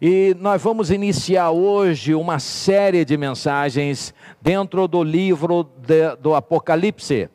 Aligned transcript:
E 0.00 0.36
nós 0.38 0.60
vamos 0.62 0.90
iniciar 0.90 1.50
hoje 1.50 2.14
uma 2.14 2.38
série 2.38 3.04
de 3.04 3.16
mensagens 3.16 4.12
dentro 4.40 4.86
do 4.86 5.02
livro 5.02 5.64
de, 5.64 6.16
do 6.16 6.34
Apocalipse. 6.34 7.30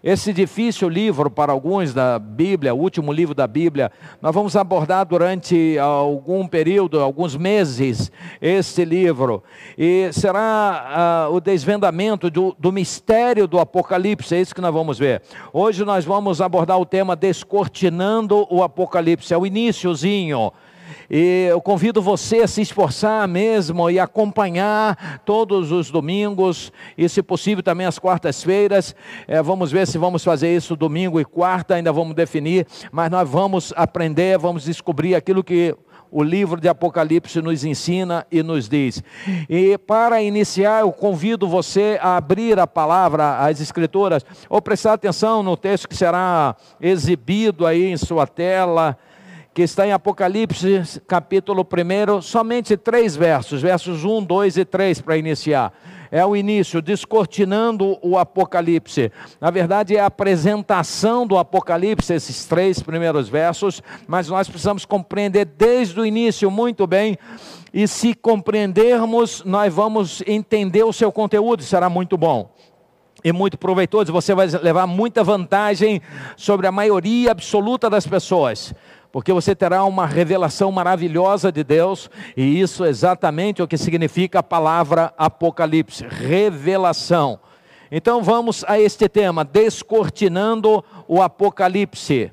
Esse 0.00 0.34
difícil 0.34 0.88
livro 0.88 1.30
para 1.30 1.50
alguns 1.50 1.94
da 1.94 2.18
Bíblia, 2.18 2.74
o 2.74 2.78
último 2.78 3.10
livro 3.10 3.34
da 3.34 3.46
Bíblia, 3.46 3.90
nós 4.20 4.34
vamos 4.34 4.54
abordar 4.54 5.06
durante 5.06 5.78
algum 5.78 6.46
período, 6.46 7.00
alguns 7.00 7.34
meses, 7.36 8.12
esse 8.40 8.84
livro. 8.84 9.42
E 9.78 10.10
será 10.12 11.28
uh, 11.30 11.34
o 11.34 11.40
desvendamento 11.40 12.30
do, 12.30 12.54
do 12.58 12.70
mistério 12.70 13.48
do 13.48 13.58
Apocalipse, 13.58 14.34
é 14.34 14.40
isso 14.42 14.54
que 14.54 14.60
nós 14.60 14.74
vamos 14.74 14.98
ver. 14.98 15.22
Hoje 15.52 15.86
nós 15.86 16.04
vamos 16.04 16.42
abordar 16.42 16.78
o 16.78 16.84
tema 16.84 17.16
Descortinando 17.16 18.46
o 18.50 18.62
Apocalipse, 18.62 19.32
é 19.32 19.38
o 19.38 19.46
iníciozinho 19.46 20.52
e 21.10 21.46
eu 21.50 21.60
convido 21.60 22.00
você 22.00 22.38
a 22.38 22.48
se 22.48 22.62
esforçar 22.62 23.26
mesmo 23.28 23.90
e 23.90 23.98
acompanhar 23.98 25.20
todos 25.24 25.70
os 25.70 25.90
domingos 25.90 26.72
e, 26.96 27.08
se 27.08 27.22
possível, 27.22 27.62
também 27.62 27.86
as 27.86 27.98
quartas-feiras. 27.98 28.94
É, 29.26 29.42
vamos 29.42 29.70
ver 29.70 29.86
se 29.86 29.98
vamos 29.98 30.24
fazer 30.24 30.54
isso 30.54 30.76
domingo 30.76 31.20
e 31.20 31.24
quarta, 31.24 31.74
ainda 31.74 31.92
vamos 31.92 32.14
definir, 32.14 32.66
mas 32.90 33.10
nós 33.10 33.28
vamos 33.28 33.72
aprender, 33.76 34.38
vamos 34.38 34.64
descobrir 34.64 35.14
aquilo 35.14 35.44
que 35.44 35.76
o 36.14 36.22
livro 36.22 36.60
de 36.60 36.68
Apocalipse 36.68 37.42
nos 37.42 37.64
ensina 37.64 38.24
e 38.30 38.40
nos 38.40 38.68
diz. 38.68 39.02
E 39.50 39.76
para 39.78 40.22
iniciar, 40.22 40.82
eu 40.82 40.92
convido 40.92 41.48
você 41.48 41.98
a 42.00 42.16
abrir 42.16 42.56
a 42.60 42.68
palavra, 42.68 43.38
as 43.38 43.60
escrituras, 43.60 44.24
ou 44.48 44.62
prestar 44.62 44.92
atenção 44.92 45.42
no 45.42 45.56
texto 45.56 45.88
que 45.88 45.96
será 45.96 46.54
exibido 46.80 47.66
aí 47.66 47.86
em 47.86 47.96
sua 47.96 48.28
tela 48.28 48.96
que 49.54 49.62
está 49.62 49.86
em 49.86 49.92
Apocalipse, 49.92 51.00
capítulo 51.06 51.64
1, 51.64 52.20
somente 52.20 52.76
três 52.76 53.14
versos, 53.14 53.62
versos 53.62 54.04
1, 54.04 54.24
2 54.24 54.56
e 54.56 54.64
3 54.64 55.00
para 55.00 55.16
iniciar. 55.16 55.72
É 56.10 56.26
o 56.26 56.34
início, 56.34 56.82
descortinando 56.82 57.96
o 58.02 58.18
Apocalipse. 58.18 59.12
Na 59.40 59.52
verdade, 59.52 59.96
é 59.96 60.00
a 60.00 60.06
apresentação 60.06 61.24
do 61.24 61.38
Apocalipse, 61.38 62.12
esses 62.12 62.44
três 62.46 62.82
primeiros 62.82 63.28
versos, 63.28 63.80
mas 64.08 64.28
nós 64.28 64.48
precisamos 64.48 64.84
compreender 64.84 65.44
desde 65.44 66.00
o 66.00 66.04
início 66.04 66.50
muito 66.50 66.84
bem. 66.84 67.16
E 67.72 67.86
se 67.86 68.12
compreendermos, 68.12 69.44
nós 69.44 69.72
vamos 69.72 70.20
entender 70.26 70.82
o 70.82 70.92
seu 70.92 71.12
conteúdo, 71.12 71.62
será 71.62 71.88
muito 71.88 72.16
bom 72.16 72.52
e 73.22 73.32
muito 73.32 73.56
proveitoso. 73.56 74.12
Você 74.12 74.34
vai 74.34 74.48
levar 74.48 74.86
muita 74.88 75.22
vantagem 75.22 76.02
sobre 76.36 76.66
a 76.66 76.72
maioria 76.72 77.30
absoluta 77.30 77.88
das 77.88 78.04
pessoas 78.04 78.74
porque 79.14 79.32
você 79.32 79.54
terá 79.54 79.84
uma 79.84 80.06
revelação 80.06 80.72
maravilhosa 80.72 81.52
de 81.52 81.62
Deus, 81.62 82.10
e 82.36 82.60
isso 82.60 82.84
é 82.84 82.88
exatamente 82.88 83.62
o 83.62 83.68
que 83.68 83.78
significa 83.78 84.40
a 84.40 84.42
palavra 84.42 85.14
Apocalipse 85.16 86.04
revelação. 86.04 87.38
Então 87.92 88.24
vamos 88.24 88.64
a 88.66 88.76
este 88.76 89.08
tema, 89.08 89.44
descortinando 89.44 90.84
o 91.06 91.22
Apocalipse. 91.22 92.32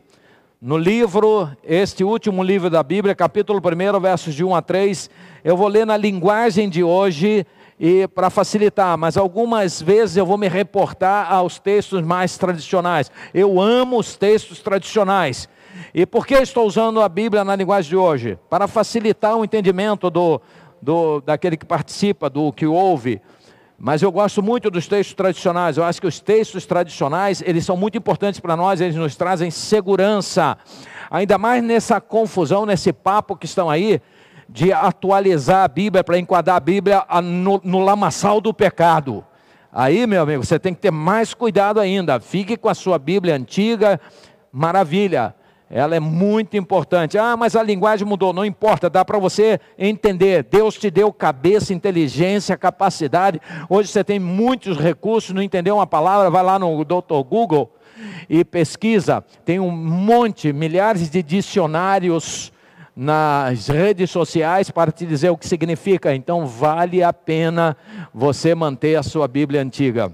No 0.59 0.75
livro, 0.75 1.47
este 1.63 2.03
último 2.03 2.41
livro 2.41 2.67
da 2.67 2.81
Bíblia, 2.81 3.13
capítulo 3.13 3.59
1, 3.59 3.99
versos 3.99 4.33
de 4.33 4.43
1 4.43 4.55
a 4.55 4.61
3, 4.63 5.07
eu 5.43 5.55
vou 5.55 5.67
ler 5.67 5.85
na 5.85 5.95
linguagem 5.95 6.67
de 6.67 6.83
hoje 6.83 7.45
e 7.79 8.07
para 8.07 8.31
facilitar, 8.31 8.97
mas 8.97 9.17
algumas 9.17 9.79
vezes 9.79 10.17
eu 10.17 10.25
vou 10.25 10.35
me 10.35 10.47
reportar 10.47 11.31
aos 11.31 11.59
textos 11.59 12.01
mais 12.01 12.39
tradicionais. 12.39 13.11
Eu 13.35 13.61
amo 13.61 13.99
os 13.99 14.15
textos 14.15 14.61
tradicionais. 14.61 15.47
E 15.93 16.05
por 16.05 16.25
que 16.25 16.35
estou 16.35 16.65
usando 16.65 17.01
a 17.01 17.09
Bíblia 17.09 17.43
na 17.43 17.55
linguagem 17.55 17.89
de 17.89 17.95
hoje? 17.97 18.37
Para 18.49 18.67
facilitar 18.67 19.35
o 19.35 19.43
entendimento 19.43 20.09
do, 20.09 20.41
do, 20.81 21.21
daquele 21.21 21.57
que 21.57 21.65
participa, 21.65 22.29
do 22.29 22.51
que 22.51 22.65
ouve. 22.65 23.21
Mas 23.77 24.01
eu 24.01 24.11
gosto 24.11 24.43
muito 24.43 24.69
dos 24.69 24.87
textos 24.87 25.15
tradicionais. 25.15 25.77
Eu 25.77 25.83
acho 25.83 25.99
que 25.99 26.07
os 26.07 26.19
textos 26.19 26.65
tradicionais, 26.65 27.41
eles 27.45 27.65
são 27.65 27.75
muito 27.75 27.97
importantes 27.97 28.39
para 28.39 28.55
nós, 28.55 28.79
eles 28.79 28.95
nos 28.95 29.15
trazem 29.15 29.49
segurança. 29.49 30.57
Ainda 31.09 31.37
mais 31.37 31.63
nessa 31.63 31.99
confusão, 31.99 32.65
nesse 32.65 32.93
papo 32.93 33.35
que 33.35 33.45
estão 33.45 33.69
aí, 33.69 33.99
de 34.47 34.71
atualizar 34.71 35.63
a 35.63 35.67
Bíblia 35.67 36.03
para 36.03 36.19
enquadrar 36.19 36.57
a 36.57 36.59
Bíblia 36.59 37.03
no, 37.23 37.59
no 37.63 37.79
lamaçal 37.79 38.39
do 38.39 38.53
pecado. 38.53 39.25
Aí, 39.73 40.05
meu 40.05 40.21
amigo, 40.21 40.45
você 40.45 40.59
tem 40.59 40.73
que 40.73 40.81
ter 40.81 40.91
mais 40.91 41.33
cuidado 41.33 41.79
ainda. 41.79 42.19
Fique 42.19 42.57
com 42.57 42.69
a 42.69 42.75
sua 42.75 42.99
Bíblia 42.99 43.35
antiga, 43.35 43.99
maravilha 44.51 45.33
ela 45.71 45.95
é 45.95 45.99
muito 45.99 46.57
importante. 46.57 47.17
Ah, 47.17 47.37
mas 47.37 47.55
a 47.55 47.63
linguagem 47.63 48.05
mudou, 48.05 48.33
não 48.33 48.43
importa, 48.43 48.89
dá 48.89 49.05
para 49.05 49.17
você 49.17 49.59
entender. 49.79 50.43
Deus 50.43 50.75
te 50.75 50.91
deu 50.91 51.13
cabeça, 51.13 51.73
inteligência, 51.73 52.57
capacidade. 52.57 53.39
Hoje 53.69 53.87
você 53.87 54.03
tem 54.03 54.19
muitos 54.19 54.77
recursos, 54.77 55.33
não 55.33 55.41
entendeu 55.41 55.75
uma 55.75 55.87
palavra, 55.87 56.29
vai 56.29 56.43
lá 56.43 56.59
no 56.59 56.83
Dr. 56.83 57.23
Google 57.25 57.71
e 58.29 58.43
pesquisa. 58.43 59.23
Tem 59.45 59.61
um 59.61 59.71
monte, 59.71 60.51
milhares 60.51 61.09
de 61.09 61.23
dicionários 61.23 62.51
nas 62.93 63.69
redes 63.69 64.11
sociais 64.11 64.69
para 64.69 64.91
te 64.91 65.05
dizer 65.05 65.29
o 65.29 65.37
que 65.37 65.47
significa. 65.47 66.13
Então 66.13 66.45
vale 66.45 67.01
a 67.01 67.13
pena 67.13 67.77
você 68.13 68.53
manter 68.53 68.97
a 68.97 69.03
sua 69.03 69.25
Bíblia 69.25 69.61
antiga. 69.61 70.11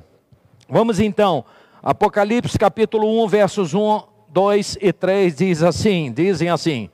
Vamos 0.69 0.99
então, 0.99 1.43
Apocalipse 1.81 2.59
capítulo 2.59 3.23
1, 3.23 3.27
versos 3.27 3.73
1 3.73 4.16
2 4.29 4.77
e 4.81 4.91
3 4.91 5.35
diz 5.35 5.63
assim, 5.63 6.11
dizem 6.11 6.49
assim: 6.49 6.89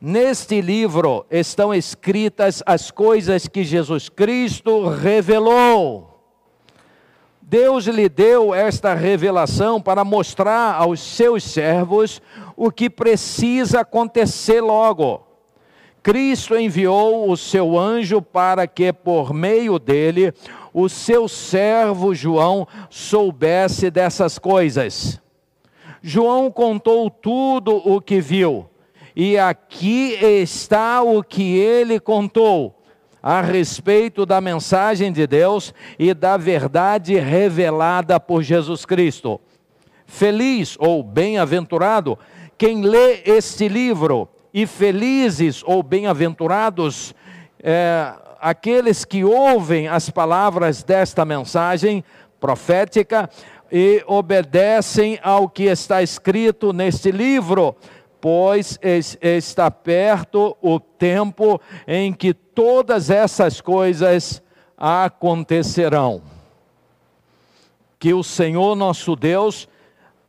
Neste 0.00 0.60
livro 0.60 1.24
estão 1.30 1.72
escritas 1.74 2.62
as 2.66 2.90
coisas 2.90 3.48
que 3.48 3.64
Jesus 3.64 4.08
Cristo 4.08 4.88
revelou. 4.88 6.14
Deus 7.40 7.86
lhe 7.86 8.08
deu 8.08 8.54
esta 8.54 8.94
revelação 8.94 9.80
para 9.80 10.04
mostrar 10.04 10.74
aos 10.74 11.00
seus 11.00 11.44
servos 11.44 12.20
o 12.56 12.70
que 12.70 12.90
precisa 12.90 13.80
acontecer 13.80 14.60
logo. 14.60 15.22
Cristo 16.02 16.54
enviou 16.54 17.30
o 17.30 17.36
seu 17.36 17.78
anjo 17.78 18.20
para 18.20 18.66
que, 18.66 18.92
por 18.92 19.32
meio 19.32 19.78
dele, 19.78 20.34
o 20.72 20.86
seu 20.86 21.28
servo 21.28 22.14
João 22.14 22.68
soubesse 22.90 23.90
dessas 23.90 24.38
coisas. 24.38 25.18
João 26.06 26.50
contou 26.50 27.08
tudo 27.08 27.76
o 27.76 27.98
que 27.98 28.20
viu, 28.20 28.68
e 29.16 29.38
aqui 29.38 30.12
está 30.22 31.00
o 31.00 31.22
que 31.22 31.56
ele 31.56 31.98
contou 31.98 32.78
a 33.22 33.40
respeito 33.40 34.26
da 34.26 34.38
mensagem 34.38 35.10
de 35.10 35.26
Deus 35.26 35.72
e 35.98 36.12
da 36.12 36.36
verdade 36.36 37.18
revelada 37.18 38.20
por 38.20 38.42
Jesus 38.42 38.84
Cristo. 38.84 39.40
Feliz 40.04 40.76
ou 40.78 41.02
bem-aventurado 41.02 42.18
quem 42.58 42.82
lê 42.82 43.22
este 43.24 43.66
livro, 43.66 44.28
e 44.52 44.66
felizes 44.66 45.62
ou 45.64 45.82
bem-aventurados 45.82 47.14
é, 47.62 48.12
aqueles 48.42 49.06
que 49.06 49.24
ouvem 49.24 49.88
as 49.88 50.10
palavras 50.10 50.82
desta 50.82 51.24
mensagem 51.24 52.04
profética 52.38 53.30
e 53.76 54.04
obedecem 54.06 55.18
ao 55.20 55.48
que 55.48 55.64
está 55.64 56.00
escrito 56.00 56.72
neste 56.72 57.10
livro, 57.10 57.74
pois 58.20 58.78
está 59.20 59.68
perto 59.68 60.56
o 60.62 60.78
tempo 60.78 61.60
em 61.84 62.12
que 62.12 62.32
todas 62.32 63.10
essas 63.10 63.60
coisas 63.60 64.40
acontecerão. 64.78 66.22
Que 67.98 68.14
o 68.14 68.22
Senhor 68.22 68.76
nosso 68.76 69.16
Deus 69.16 69.68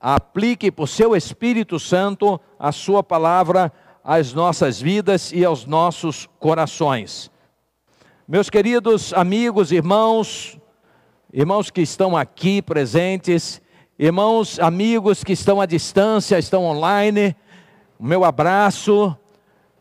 aplique 0.02 0.72
por 0.72 0.88
seu 0.88 1.16
Espírito 1.16 1.80
Santo 1.80 2.42
a 2.58 2.72
sua 2.72 3.04
palavra 3.04 3.72
às 4.04 4.34
nossas 4.34 4.82
vidas 4.82 5.32
e 5.32 5.46
aos 5.46 5.68
nossos 5.68 6.28
corações. 6.40 7.30
Meus 8.28 8.50
queridos 8.50 9.14
amigos, 9.14 9.72
irmãos, 9.72 10.58
irmãos 11.38 11.70
que 11.70 11.82
estão 11.82 12.16
aqui 12.16 12.62
presentes, 12.62 13.62
irmãos, 14.00 14.58
amigos 14.58 15.22
que 15.22 15.34
estão 15.34 15.60
à 15.60 15.66
distância, 15.66 16.40
estão 16.40 16.64
online, 16.64 17.36
meu 18.00 18.24
abraço, 18.24 19.14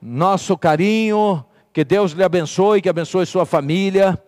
nosso 0.03 0.59
carinho, 0.59 1.45
que 1.73 1.85
Deus 1.85 2.11
lhe 2.11 2.25
abençoe, 2.25 2.83
que 2.83 2.89
abençoe 2.89 3.25
sua 3.25 3.47
família. 3.47 4.21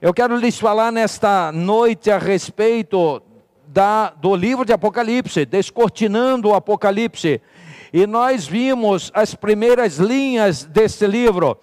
Eu 0.00 0.14
quero 0.14 0.34
lhes 0.38 0.58
falar 0.58 0.90
nesta 0.90 1.52
noite 1.52 2.10
a 2.10 2.16
respeito 2.16 3.20
da, 3.68 4.08
do 4.08 4.34
livro 4.34 4.64
de 4.64 4.72
Apocalipse, 4.72 5.44
descortinando 5.44 6.48
o 6.48 6.54
Apocalipse. 6.54 7.42
E 7.92 8.06
nós 8.06 8.46
vimos 8.46 9.10
as 9.12 9.34
primeiras 9.34 9.98
linhas 9.98 10.64
deste 10.64 11.06
livro. 11.06 11.58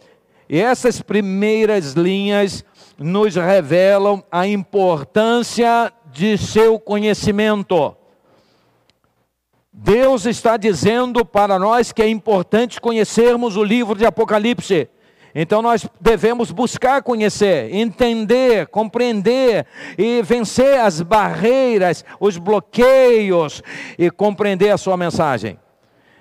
E 0.48 0.60
essas 0.60 1.02
primeiras 1.02 1.94
linhas 1.94 2.64
nos 2.98 3.36
revelam 3.36 4.24
a 4.32 4.48
importância 4.48 5.92
de 6.12 6.38
seu 6.38 6.80
conhecimento. 6.80 7.96
Deus 9.72 10.26
está 10.26 10.58
dizendo 10.58 11.24
para 11.24 11.60
nós 11.60 11.92
que 11.92 12.02
é 12.02 12.10
importante 12.10 12.82
conhecermos 12.82 13.56
o 13.56 13.64
livro 13.64 13.96
de 13.96 14.06
Apocalipse. 14.06 14.90
Então 15.36 15.62
nós 15.62 15.88
devemos 16.02 16.50
buscar 16.50 17.04
conhecer, 17.04 17.72
entender, 17.72 18.66
compreender 18.68 19.68
e 19.96 20.24
vencer 20.24 20.80
as 20.80 21.00
barreiras, 21.00 22.04
os 22.20 22.38
bloqueios 22.38 23.62
e 24.00 24.10
compreender 24.10 24.72
a 24.72 24.78
sua 24.78 24.98
mensagem. 24.98 25.60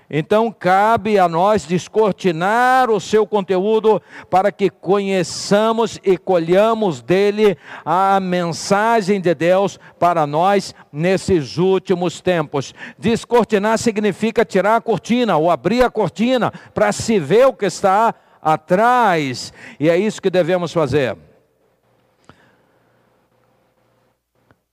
Então 0.08 0.52
cabe 0.52 1.18
a 1.18 1.28
nós 1.28 1.64
descortinar 1.64 2.90
o 2.90 3.00
seu 3.00 3.26
conteúdo 3.26 4.00
para 4.30 4.52
que 4.52 4.70
conheçamos 4.70 5.98
e 6.04 6.16
colhamos 6.16 7.02
dele 7.02 7.58
a 7.84 8.20
mensagem 8.20 9.20
de 9.20 9.34
Deus 9.34 9.80
para 9.98 10.24
nós 10.26 10.74
nesses 10.92 11.58
últimos 11.58 12.20
tempos. 12.20 12.72
Descortinar 12.96 13.78
significa 13.78 14.44
tirar 14.44 14.76
a 14.76 14.80
cortina 14.80 15.36
ou 15.36 15.50
abrir 15.50 15.82
a 15.82 15.90
cortina 15.90 16.52
para 16.72 16.92
se 16.92 17.18
ver 17.18 17.46
o 17.46 17.52
que 17.52 17.66
está 17.66 18.14
atrás, 18.40 19.52
e 19.80 19.90
é 19.90 19.98
isso 19.98 20.22
que 20.22 20.30
devemos 20.30 20.72
fazer. 20.72 21.16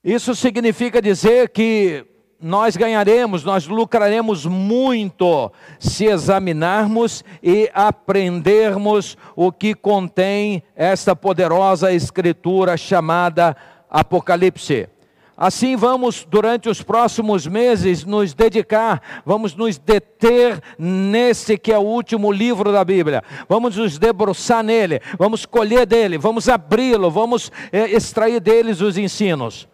Isso 0.04 0.36
significa 0.36 1.02
dizer 1.02 1.50
que 1.50 2.06
nós 2.44 2.76
ganharemos, 2.76 3.46
nós 3.46 3.66
lucraremos 3.66 4.46
muito 4.46 5.50
se 5.80 6.06
examinarmos 6.06 7.24
e 7.42 7.72
aprendermos 7.74 9.18
o 9.34 9.50
que 9.50 9.74
contém 9.74 10.62
esta 10.76 11.16
poderosa 11.16 11.94
escritura 11.94 12.76
chamada 12.76 13.56
Apocalipse. 13.90 14.90
Assim 15.38 15.76
vamos, 15.76 16.28
durante 16.30 16.70
os 16.70 16.84
próximos 16.84 17.48
meses, 17.48 18.06
nos 18.06 18.34
dedicar, 18.34 19.02
vamos 19.26 19.56
nos 19.56 19.78
deter 19.78 20.62
nesse 20.78 21.58
que 21.58 21.72
é 21.72 21.78
o 21.78 21.82
último 21.82 22.32
livro 22.32 22.72
da 22.72 22.84
Bíblia, 22.84 23.24
vamos 23.48 23.78
nos 23.78 23.98
debruçar 23.98 24.64
nele, 24.64 25.02
vamos 25.18 25.46
colher 25.46 25.88
dele, 25.88 26.18
vamos 26.18 26.48
abri-lo, 26.48 27.10
vamos 27.10 27.52
é, 27.72 27.90
extrair 27.90 28.40
deles 28.40 28.80
os 28.80 28.98
ensinos. 28.98 29.68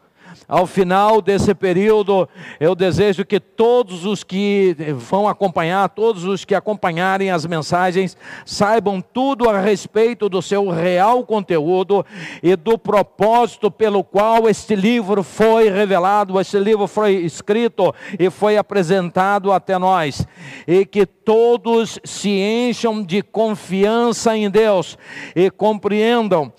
Ao 0.50 0.66
final 0.66 1.22
desse 1.22 1.54
período, 1.54 2.28
eu 2.60 2.74
desejo 2.74 3.24
que 3.24 3.40
todos 3.40 4.04
os 4.04 4.24
que 4.24 4.76
vão 4.96 5.28
acompanhar, 5.28 5.88
todos 5.90 6.24
os 6.24 6.44
que 6.44 6.56
acompanharem 6.56 7.30
as 7.30 7.46
mensagens, 7.46 8.18
saibam 8.48 9.00
tudo 9.00 9.48
a 9.48 9.62
respeito 9.62 10.28
do 10.28 10.42
seu 10.42 10.68
real 10.68 11.24
conteúdo 11.24 12.04
e 12.42 12.56
do 12.56 12.80
propósito 12.80 13.70
pelo 13.70 14.04
qual 14.04 14.50
este 14.50 14.74
livro 14.74 15.22
foi 15.22 15.70
revelado, 15.70 16.40
este 16.40 16.58
livro 16.58 16.88
foi 16.88 17.18
escrito 17.18 17.94
e 18.18 18.32
foi 18.32 18.58
apresentado 18.58 19.52
até 19.52 19.78
nós. 19.78 20.26
E 20.68 20.84
que 20.84 21.06
todos 21.06 22.00
se 22.04 22.30
encham 22.32 23.04
de 23.04 23.22
confiança 23.22 24.36
em 24.36 24.50
Deus 24.50 24.98
e 25.36 25.52
compreendam, 25.52 26.52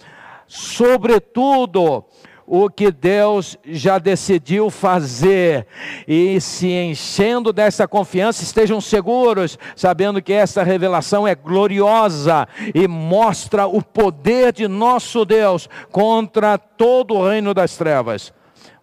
sobretudo, 0.47 2.05
o 2.53 2.69
que 2.69 2.91
Deus 2.91 3.57
já 3.65 3.97
decidiu 3.97 4.71
fazer 4.71 5.69
e 6.07 6.41
se 6.41 6.67
enchendo 6.67 7.53
dessa 7.53 7.87
confiança, 7.87 8.43
estejam 8.43 8.81
seguros, 8.81 9.57
sabendo 9.77 10.21
que 10.21 10.33
essa 10.33 10.65
revelação 10.65 11.29
é 11.29 11.37
gloriosa 11.37 12.49
e 12.75 12.89
mostra 12.89 13.69
o 13.69 13.81
poder 13.81 14.53
de 14.53 14.67
nosso 14.67 15.25
Deus 15.25 15.69
contra 15.93 16.59
todo 16.59 17.15
o 17.15 17.29
reino 17.29 17.55
das 17.55 17.77
trevas. 17.77 18.33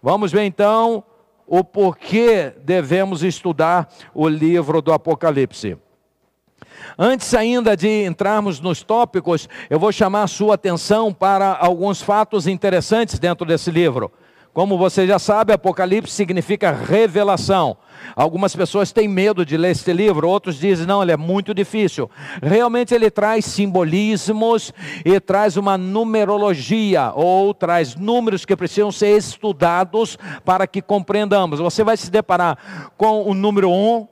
Vamos 0.02 0.32
ver 0.32 0.44
então 0.44 1.04
o 1.46 1.62
porquê 1.62 2.54
devemos 2.64 3.22
estudar 3.22 3.92
o 4.14 4.26
livro 4.26 4.80
do 4.80 4.94
Apocalipse. 4.94 5.76
Antes 6.98 7.34
ainda 7.34 7.76
de 7.76 8.04
entrarmos 8.04 8.60
nos 8.60 8.82
tópicos, 8.82 9.48
eu 9.68 9.78
vou 9.78 9.92
chamar 9.92 10.24
a 10.24 10.28
sua 10.28 10.54
atenção 10.54 11.12
para 11.12 11.56
alguns 11.56 12.02
fatos 12.02 12.46
interessantes 12.46 13.18
dentro 13.18 13.46
desse 13.46 13.70
livro. 13.70 14.10
Como 14.58 14.76
você 14.76 15.06
já 15.06 15.20
sabe, 15.20 15.52
Apocalipse 15.52 16.12
significa 16.12 16.72
revelação. 16.72 17.76
Algumas 18.16 18.56
pessoas 18.56 18.90
têm 18.90 19.06
medo 19.06 19.46
de 19.46 19.56
ler 19.56 19.70
este 19.70 19.92
livro, 19.92 20.28
outros 20.28 20.58
dizem, 20.58 20.84
não, 20.84 21.00
ele 21.00 21.12
é 21.12 21.16
muito 21.16 21.54
difícil. 21.54 22.10
Realmente 22.42 22.92
ele 22.92 23.08
traz 23.08 23.44
simbolismos 23.44 24.72
e 25.04 25.20
traz 25.20 25.56
uma 25.56 25.78
numerologia, 25.78 27.12
ou 27.14 27.54
traz 27.54 27.94
números 27.94 28.44
que 28.44 28.56
precisam 28.56 28.90
ser 28.90 29.16
estudados 29.16 30.18
para 30.44 30.66
que 30.66 30.82
compreendamos. 30.82 31.60
Você 31.60 31.84
vai 31.84 31.96
se 31.96 32.10
deparar 32.10 32.58
com 32.96 33.30
o 33.30 33.34
número 33.34 33.70
1, 33.70 34.08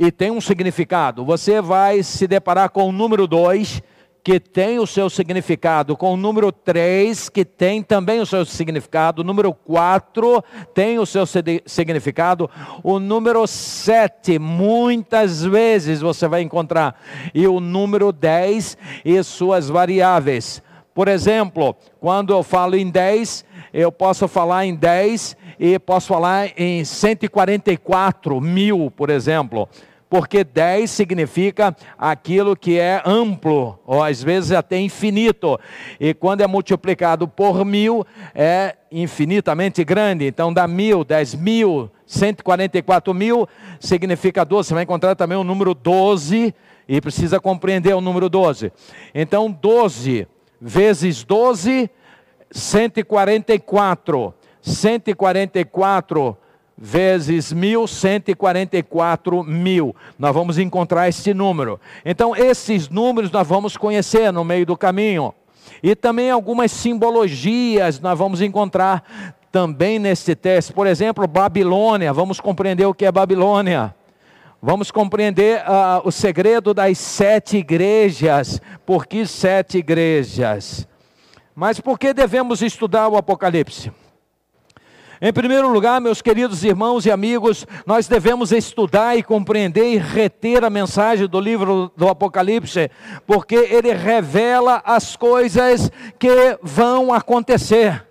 e 0.00 0.10
tem 0.10 0.30
um 0.30 0.40
significado. 0.40 1.26
Você 1.26 1.60
vai 1.60 2.02
se 2.02 2.26
deparar 2.26 2.70
com 2.70 2.88
o 2.88 2.92
número 2.92 3.26
2, 3.26 3.82
que 4.24 4.40
tem 4.40 4.78
o 4.78 4.86
seu 4.86 5.10
significado, 5.10 5.94
com 5.94 6.14
o 6.14 6.16
número 6.16 6.50
3, 6.50 7.28
que 7.28 7.44
tem 7.44 7.82
também 7.82 8.18
o 8.18 8.24
seu 8.24 8.46
significado, 8.46 9.20
o 9.20 9.24
número 9.24 9.52
4 9.52 10.42
tem 10.74 10.98
o 10.98 11.04
seu 11.04 11.24
significado, 11.66 12.48
o 12.82 12.98
número 12.98 13.46
7, 13.46 14.38
muitas 14.38 15.44
vezes 15.44 16.00
você 16.00 16.26
vai 16.26 16.40
encontrar, 16.40 16.98
e 17.34 17.46
o 17.46 17.60
número 17.60 18.10
10 18.10 18.78
e 19.04 19.22
suas 19.22 19.68
variáveis. 19.68 20.62
Por 20.94 21.08
exemplo, 21.08 21.76
quando 22.00 22.32
eu 22.32 22.42
falo 22.42 22.74
em 22.74 22.88
10, 22.88 23.44
eu 23.72 23.92
posso 23.92 24.26
falar 24.26 24.64
em 24.64 24.74
10 24.74 25.36
e 25.58 25.78
posso 25.78 26.08
falar 26.08 26.52
em 26.56 26.84
144 26.86 28.40
mil, 28.40 28.90
por 28.90 29.10
exemplo 29.10 29.68
porque 30.10 30.44
10 30.44 30.90
significa 30.90 31.74
aquilo 31.96 32.56
que 32.56 32.78
é 32.78 33.00
amplo, 33.06 33.78
ou 33.86 34.02
às 34.02 34.22
vezes 34.22 34.52
até 34.52 34.78
infinito, 34.78 35.58
e 35.98 36.12
quando 36.12 36.42
é 36.42 36.46
multiplicado 36.46 37.28
por 37.28 37.64
mil, 37.64 38.04
é 38.34 38.76
infinitamente 38.90 39.84
grande, 39.84 40.26
então 40.26 40.52
dá 40.52 40.66
mil, 40.66 41.04
dez 41.04 41.34
mil, 41.34 41.88
144 42.04 43.14
mil, 43.14 43.48
significa 43.78 44.44
12, 44.44 44.68
você 44.68 44.74
vai 44.74 44.82
encontrar 44.82 45.14
também 45.14 45.38
o 45.38 45.44
número 45.44 45.72
12, 45.72 46.52
e 46.88 47.00
precisa 47.00 47.38
compreender 47.38 47.94
o 47.94 48.00
número 48.00 48.28
12. 48.28 48.72
Então, 49.14 49.48
12 49.48 50.26
vezes 50.60 51.22
12, 51.22 51.88
144. 52.50 54.34
144 54.60 56.36
vezes 56.80 57.52
mil, 57.52 57.86
144 57.86 59.44
mil. 59.44 59.94
Nós 60.18 60.34
vamos 60.34 60.58
encontrar 60.58 61.08
esse 61.10 61.34
número. 61.34 61.78
Então, 62.04 62.34
esses 62.34 62.88
números 62.88 63.30
nós 63.30 63.46
vamos 63.46 63.76
conhecer 63.76 64.32
no 64.32 64.42
meio 64.42 64.64
do 64.64 64.76
caminho. 64.76 65.34
E 65.82 65.94
também 65.94 66.30
algumas 66.30 66.72
simbologias 66.72 68.00
nós 68.00 68.18
vamos 68.18 68.40
encontrar 68.40 69.36
também 69.52 69.98
nesse 69.98 70.34
texto. 70.34 70.72
Por 70.72 70.86
exemplo, 70.86 71.26
Babilônia. 71.26 72.12
Vamos 72.14 72.40
compreender 72.40 72.86
o 72.86 72.94
que 72.94 73.04
é 73.04 73.12
Babilônia. 73.12 73.94
Vamos 74.62 74.90
compreender 74.90 75.60
uh, 75.60 76.06
o 76.06 76.10
segredo 76.10 76.72
das 76.72 76.98
sete 76.98 77.58
igrejas. 77.58 78.60
Por 78.86 79.06
que 79.06 79.26
sete 79.26 79.78
igrejas? 79.78 80.86
Mas 81.54 81.80
por 81.80 81.98
que 81.98 82.14
devemos 82.14 82.62
estudar 82.62 83.08
o 83.08 83.16
Apocalipse? 83.16 83.90
Em 85.22 85.34
primeiro 85.34 85.70
lugar, 85.70 86.00
meus 86.00 86.22
queridos 86.22 86.64
irmãos 86.64 87.04
e 87.04 87.10
amigos, 87.10 87.66
nós 87.84 88.08
devemos 88.08 88.52
estudar 88.52 89.18
e 89.18 89.22
compreender 89.22 89.92
e 89.92 89.98
reter 89.98 90.64
a 90.64 90.70
mensagem 90.70 91.28
do 91.28 91.38
livro 91.38 91.92
do 91.94 92.08
Apocalipse, 92.08 92.90
porque 93.26 93.54
ele 93.54 93.92
revela 93.92 94.80
as 94.82 95.16
coisas 95.16 95.92
que 96.18 96.58
vão 96.62 97.12
acontecer. 97.12 98.09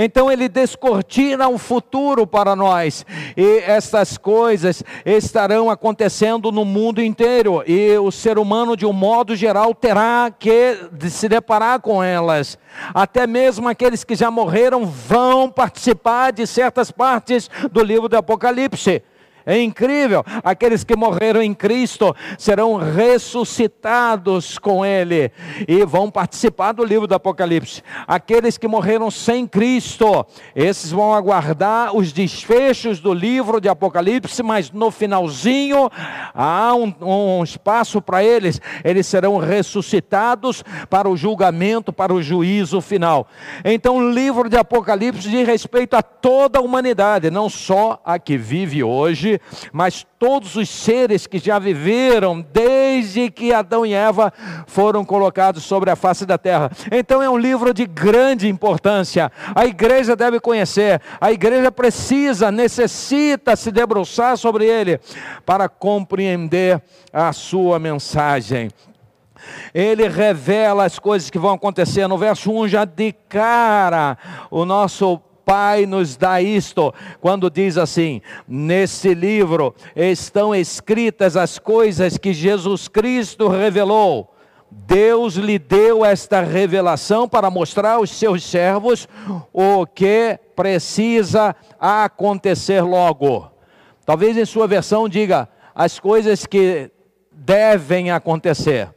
Então 0.00 0.30
ele 0.30 0.48
descortina 0.48 1.48
o 1.48 1.58
futuro 1.58 2.24
para 2.24 2.54
nós. 2.54 3.04
E 3.36 3.58
essas 3.66 4.16
coisas 4.16 4.84
estarão 5.04 5.68
acontecendo 5.68 6.52
no 6.52 6.64
mundo 6.64 7.02
inteiro. 7.02 7.64
E 7.66 7.98
o 7.98 8.12
ser 8.12 8.38
humano, 8.38 8.76
de 8.76 8.86
um 8.86 8.92
modo 8.92 9.34
geral, 9.34 9.74
terá 9.74 10.32
que 10.38 10.78
se 11.10 11.28
deparar 11.28 11.80
com 11.80 12.00
elas. 12.00 12.56
Até 12.94 13.26
mesmo 13.26 13.68
aqueles 13.68 14.04
que 14.04 14.14
já 14.14 14.30
morreram 14.30 14.86
vão 14.86 15.50
participar 15.50 16.32
de 16.32 16.46
certas 16.46 16.92
partes 16.92 17.50
do 17.72 17.82
livro 17.82 18.08
do 18.08 18.16
Apocalipse. 18.16 19.02
É 19.48 19.58
incrível. 19.62 20.22
Aqueles 20.44 20.84
que 20.84 20.94
morreram 20.94 21.40
em 21.40 21.54
Cristo 21.54 22.14
serão 22.36 22.76
ressuscitados 22.76 24.58
com 24.58 24.84
Ele 24.84 25.32
e 25.66 25.86
vão 25.86 26.10
participar 26.10 26.72
do 26.72 26.84
livro 26.84 27.06
do 27.06 27.14
Apocalipse. 27.14 27.82
Aqueles 28.06 28.58
que 28.58 28.68
morreram 28.68 29.10
sem 29.10 29.46
Cristo, 29.46 30.26
esses 30.54 30.90
vão 30.90 31.14
aguardar 31.14 31.96
os 31.96 32.12
desfechos 32.12 33.00
do 33.00 33.14
livro 33.14 33.58
de 33.58 33.70
Apocalipse, 33.70 34.42
mas 34.42 34.70
no 34.70 34.90
finalzinho 34.90 35.88
há 36.34 36.74
um, 36.74 36.92
um 37.00 37.42
espaço 37.42 38.02
para 38.02 38.22
eles. 38.22 38.60
Eles 38.84 39.06
serão 39.06 39.38
ressuscitados 39.38 40.62
para 40.90 41.08
o 41.08 41.16
julgamento, 41.16 41.90
para 41.90 42.12
o 42.12 42.20
juízo 42.20 42.82
final. 42.82 43.26
Então, 43.64 43.96
o 43.96 44.10
livro 44.10 44.46
de 44.50 44.58
Apocalipse 44.58 45.30
diz 45.30 45.46
respeito 45.46 45.94
a 45.94 46.02
toda 46.02 46.58
a 46.58 46.62
humanidade, 46.62 47.30
não 47.30 47.48
só 47.48 47.98
a 48.04 48.18
que 48.18 48.36
vive 48.36 48.84
hoje, 48.84 49.37
mas 49.72 50.06
todos 50.18 50.56
os 50.56 50.68
seres 50.68 51.26
que 51.26 51.38
já 51.38 51.58
viveram 51.58 52.44
desde 52.52 53.30
que 53.30 53.52
Adão 53.52 53.84
e 53.86 53.94
Eva 53.94 54.32
foram 54.66 55.04
colocados 55.04 55.64
sobre 55.64 55.90
a 55.90 55.96
face 55.96 56.26
da 56.26 56.36
terra. 56.36 56.70
Então 56.90 57.22
é 57.22 57.30
um 57.30 57.38
livro 57.38 57.72
de 57.72 57.86
grande 57.86 58.48
importância. 58.48 59.30
A 59.54 59.66
igreja 59.66 60.16
deve 60.16 60.40
conhecer, 60.40 61.00
a 61.20 61.32
igreja 61.32 61.70
precisa, 61.70 62.50
necessita 62.50 63.56
se 63.56 63.70
debruçar 63.70 64.36
sobre 64.36 64.66
ele 64.66 65.00
para 65.46 65.68
compreender 65.68 66.82
a 67.12 67.32
sua 67.32 67.78
mensagem 67.78 68.70
ele 69.72 70.08
revela 70.08 70.84
as 70.84 70.98
coisas 70.98 71.30
que 71.30 71.38
vão 71.38 71.52
acontecer. 71.52 72.06
No 72.06 72.18
verso 72.18 72.50
1 72.50 72.68
já 72.68 72.84
de 72.84 73.12
cara, 73.28 74.18
o 74.50 74.64
nosso 74.64 75.20
Pai 75.48 75.86
nos 75.86 76.14
dá 76.14 76.42
isto, 76.42 76.92
quando 77.22 77.48
diz 77.48 77.78
assim: 77.78 78.20
nesse 78.46 79.14
livro 79.14 79.74
estão 79.96 80.54
escritas 80.54 81.38
as 81.38 81.58
coisas 81.58 82.18
que 82.18 82.34
Jesus 82.34 82.86
Cristo 82.86 83.48
revelou. 83.48 84.34
Deus 84.70 85.36
lhe 85.36 85.58
deu 85.58 86.04
esta 86.04 86.42
revelação 86.42 87.26
para 87.26 87.50
mostrar 87.50 87.92
aos 87.92 88.10
seus 88.10 88.44
servos 88.44 89.08
o 89.50 89.86
que 89.86 90.38
precisa 90.54 91.56
acontecer 91.80 92.82
logo. 92.82 93.50
Talvez 94.04 94.36
em 94.36 94.44
sua 94.44 94.66
versão 94.66 95.08
diga 95.08 95.48
as 95.74 95.98
coisas 95.98 96.44
que 96.44 96.90
devem 97.32 98.10
acontecer. 98.10 98.90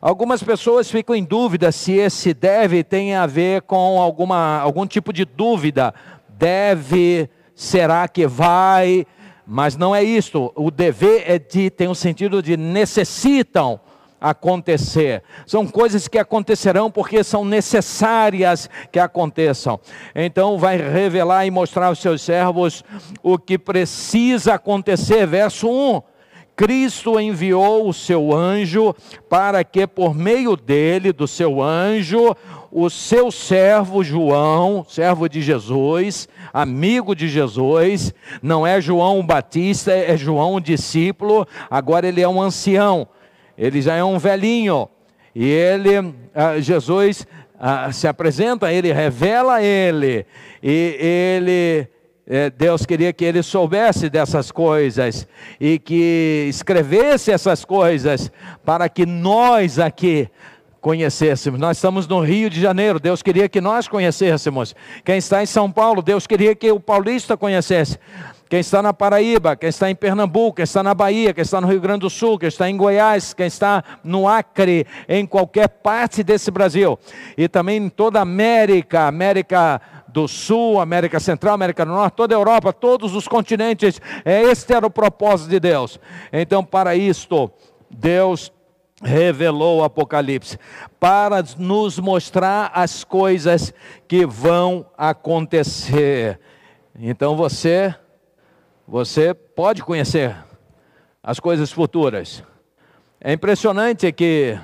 Algumas 0.00 0.42
pessoas 0.42 0.88
ficam 0.88 1.14
em 1.14 1.24
dúvida 1.24 1.72
se 1.72 1.92
esse 1.92 2.32
deve 2.32 2.84
tem 2.84 3.16
a 3.16 3.26
ver 3.26 3.62
com 3.62 4.00
alguma, 4.00 4.58
algum 4.60 4.86
tipo 4.86 5.12
de 5.12 5.24
dúvida. 5.24 5.92
Deve, 6.28 7.28
será 7.52 8.06
que 8.06 8.24
vai? 8.24 9.04
Mas 9.44 9.76
não 9.76 9.94
é 9.94 10.04
isto. 10.04 10.52
O 10.54 10.70
dever 10.70 11.24
é 11.26 11.36
de, 11.36 11.68
tem 11.68 11.88
um 11.88 11.94
sentido 11.94 12.40
de 12.40 12.56
necessitam 12.56 13.80
acontecer. 14.20 15.22
São 15.46 15.66
coisas 15.66 16.06
que 16.06 16.18
acontecerão 16.18 16.90
porque 16.90 17.24
são 17.24 17.44
necessárias 17.44 18.70
que 18.92 19.00
aconteçam. 19.00 19.80
Então 20.14 20.58
vai 20.58 20.76
revelar 20.76 21.44
e 21.44 21.50
mostrar 21.50 21.86
aos 21.86 21.98
seus 21.98 22.22
servos 22.22 22.84
o 23.20 23.36
que 23.36 23.58
precisa 23.58 24.54
acontecer. 24.54 25.26
Verso 25.26 25.68
1 25.68 26.17
Cristo 26.58 27.20
enviou 27.20 27.88
o 27.88 27.94
seu 27.94 28.34
anjo 28.34 28.92
para 29.28 29.62
que, 29.62 29.86
por 29.86 30.12
meio 30.12 30.56
dele, 30.56 31.12
do 31.12 31.28
seu 31.28 31.62
anjo, 31.62 32.34
o 32.72 32.90
seu 32.90 33.30
servo 33.30 34.02
João, 34.02 34.84
servo 34.88 35.28
de 35.28 35.40
Jesus, 35.40 36.28
amigo 36.52 37.14
de 37.14 37.28
Jesus, 37.28 38.12
não 38.42 38.66
é 38.66 38.80
João 38.80 39.24
Batista, 39.24 39.92
é 39.92 40.16
João 40.16 40.60
discípulo, 40.60 41.46
agora 41.70 42.08
ele 42.08 42.20
é 42.20 42.28
um 42.28 42.42
ancião, 42.42 43.06
ele 43.56 43.80
já 43.80 43.94
é 43.94 44.02
um 44.02 44.18
velhinho, 44.18 44.88
e 45.36 45.48
ele, 45.48 46.12
ah, 46.34 46.58
Jesus 46.58 47.24
ah, 47.56 47.92
se 47.92 48.08
apresenta 48.08 48.66
a 48.66 48.72
ele, 48.72 48.92
revela 48.92 49.54
a 49.54 49.62
ele, 49.62 50.26
e 50.60 50.96
ele 51.00 51.88
Deus 52.56 52.84
queria 52.84 53.12
que 53.12 53.24
ele 53.24 53.42
soubesse 53.42 54.10
dessas 54.10 54.50
coisas 54.50 55.26
e 55.58 55.78
que 55.78 56.46
escrevesse 56.50 57.30
essas 57.30 57.64
coisas 57.64 58.30
para 58.64 58.88
que 58.88 59.06
nós 59.06 59.78
aqui 59.78 60.28
conhecêssemos. 60.80 61.58
Nós 61.58 61.76
estamos 61.78 62.06
no 62.06 62.20
Rio 62.20 62.50
de 62.50 62.60
Janeiro, 62.60 63.00
Deus 63.00 63.22
queria 63.22 63.48
que 63.48 63.60
nós 63.60 63.88
conhecêssemos. 63.88 64.74
Quem 65.04 65.18
está 65.18 65.42
em 65.42 65.46
São 65.46 65.70
Paulo, 65.70 66.02
Deus 66.02 66.26
queria 66.26 66.54
que 66.54 66.70
o 66.70 66.78
paulista 66.78 67.36
conhecesse. 67.36 67.98
Quem 68.48 68.60
está 68.60 68.80
na 68.80 68.94
Paraíba, 68.94 69.54
quem 69.54 69.68
está 69.68 69.90
em 69.90 69.94
Pernambuco, 69.94 70.56
quem 70.56 70.62
está 70.62 70.82
na 70.82 70.94
Bahia, 70.94 71.34
quem 71.34 71.42
está 71.42 71.60
no 71.60 71.66
Rio 71.66 71.80
Grande 71.80 72.00
do 72.00 72.10
Sul, 72.10 72.38
quem 72.38 72.48
está 72.48 72.68
em 72.68 72.78
Goiás, 72.78 73.34
quem 73.34 73.46
está 73.46 73.84
no 74.02 74.26
Acre, 74.26 74.86
em 75.06 75.26
qualquer 75.26 75.68
parte 75.68 76.22
desse 76.22 76.50
Brasil. 76.50 76.98
E 77.36 77.46
também 77.46 77.76
em 77.76 77.88
toda 77.90 78.18
a 78.18 78.22
América, 78.22 79.06
América 79.06 79.82
do 80.08 80.26
Sul, 80.26 80.80
América 80.80 81.20
Central, 81.20 81.54
América 81.54 81.84
do 81.84 81.92
Norte, 81.92 82.14
toda 82.14 82.34
a 82.34 82.38
Europa, 82.38 82.72
todos 82.72 83.14
os 83.14 83.28
continentes. 83.28 84.00
É, 84.24 84.42
este 84.42 84.72
era 84.72 84.86
o 84.86 84.90
propósito 84.90 85.50
de 85.50 85.60
Deus. 85.60 86.00
Então, 86.32 86.64
para 86.64 86.96
isto, 86.96 87.50
Deus 87.90 88.52
revelou 89.02 89.78
o 89.78 89.84
Apocalipse 89.84 90.58
para 90.98 91.42
nos 91.56 91.98
mostrar 91.98 92.70
as 92.74 93.04
coisas 93.04 93.72
que 94.06 94.26
vão 94.26 94.86
acontecer. 94.96 96.40
Então 96.98 97.36
você 97.36 97.94
você 98.86 99.34
pode 99.34 99.82
conhecer 99.84 100.34
as 101.22 101.38
coisas 101.38 101.70
futuras. 101.70 102.42
É 103.20 103.32
impressionante 103.32 104.10
que 104.12 104.58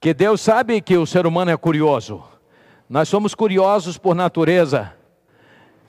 que 0.00 0.14
Deus 0.14 0.40
sabe 0.40 0.80
que 0.80 0.96
o 0.96 1.06
ser 1.06 1.26
humano 1.26 1.50
é 1.50 1.56
curioso. 1.56 2.24
Nós 2.92 3.08
somos 3.08 3.34
curiosos 3.34 3.96
por 3.96 4.14
natureza 4.14 4.92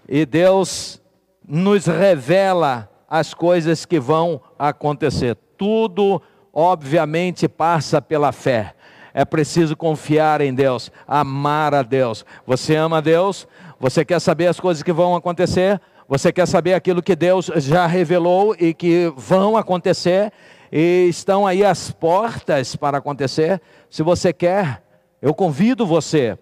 e 0.08 0.26
Deus 0.26 1.02
nos 1.46 1.86
revela 1.86 2.90
as 3.10 3.34
coisas 3.34 3.86
que 3.86 4.00
vão 4.00 4.40
acontecer. 4.58 5.36
Tudo, 5.58 6.22
obviamente, 6.54 7.46
passa 7.50 8.02
pela 8.02 8.32
fé. 8.32 8.74
É 9.14 9.26
preciso 9.26 9.76
confiar 9.76 10.40
em 10.40 10.54
Deus, 10.54 10.90
amar 11.06 11.74
a 11.74 11.82
Deus. 11.82 12.26
Você 12.48 12.74
ama 12.78 13.00
a 13.00 13.02
Deus? 13.02 13.50
Você 13.82 14.06
quer 14.06 14.22
saber 14.22 14.48
as 14.48 14.58
coisas 14.58 14.82
que 14.82 14.94
vão 14.94 15.14
acontecer? 15.14 15.82
Você 16.08 16.32
quer 16.32 16.48
saber 16.48 16.74
aquilo 16.74 17.04
que 17.04 17.18
Deus 17.18 17.48
já 17.58 17.86
revelou 17.86 18.56
e 18.58 18.74
que 18.74 19.12
vão 19.18 19.58
acontecer 19.58 20.32
e 20.72 21.08
estão 21.10 21.46
aí 21.46 21.66
as 21.66 21.92
portas 21.92 22.78
para 22.78 23.00
acontecer? 23.00 23.62
Se 23.90 24.02
você 24.02 24.32
quer, 24.32 24.82
eu 25.22 25.34
convido 25.34 25.86
você 25.86 26.38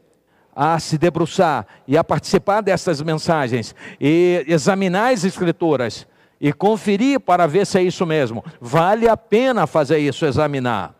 a 0.55 0.79
se 0.79 0.97
debruçar 0.97 1.65
e 1.87 1.97
a 1.97 2.03
participar 2.03 2.61
dessas 2.61 3.01
mensagens 3.01 3.73
e 3.99 4.43
examinar 4.47 5.13
as 5.13 5.23
escrituras 5.23 6.07
e 6.39 6.51
conferir 6.51 7.19
para 7.19 7.47
ver 7.47 7.65
se 7.65 7.77
é 7.77 7.83
isso 7.83 8.05
mesmo. 8.05 8.43
Vale 8.59 9.07
a 9.07 9.15
pena 9.15 9.67
fazer 9.67 9.99
isso, 9.99 10.25
examinar. 10.25 10.95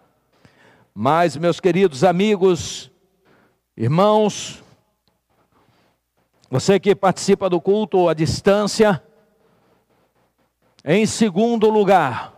Mas, 0.93 1.35
meus 1.35 1.59
queridos 1.59 2.03
amigos, 2.03 2.91
irmãos, 3.75 4.63
você 6.49 6.79
que 6.79 6.93
participa 6.93 7.49
do 7.49 7.59
culto 7.59 8.09
à 8.09 8.13
distância, 8.13 9.01
em 10.83 11.05
segundo 11.05 11.69
lugar, 11.69 12.33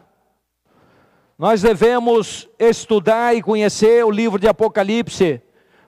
nós 1.38 1.62
devemos 1.62 2.48
estudar 2.60 3.36
e 3.36 3.42
conhecer 3.42 4.06
o 4.06 4.12
livro 4.12 4.40
de 4.40 4.48
Apocalipse 4.48 5.42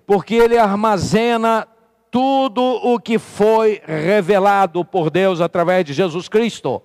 porque 0.06 0.36
ele 0.36 0.58
armazena 0.58 1.68
tudo 2.12 2.62
o 2.62 3.00
que 3.00 3.20
foi 3.20 3.82
revelado 3.86 4.86
por 4.86 5.10
Deus 5.10 5.42
através 5.42 5.84
de 5.84 5.94
Jesus 5.94 6.30
Cristo. 6.30 6.82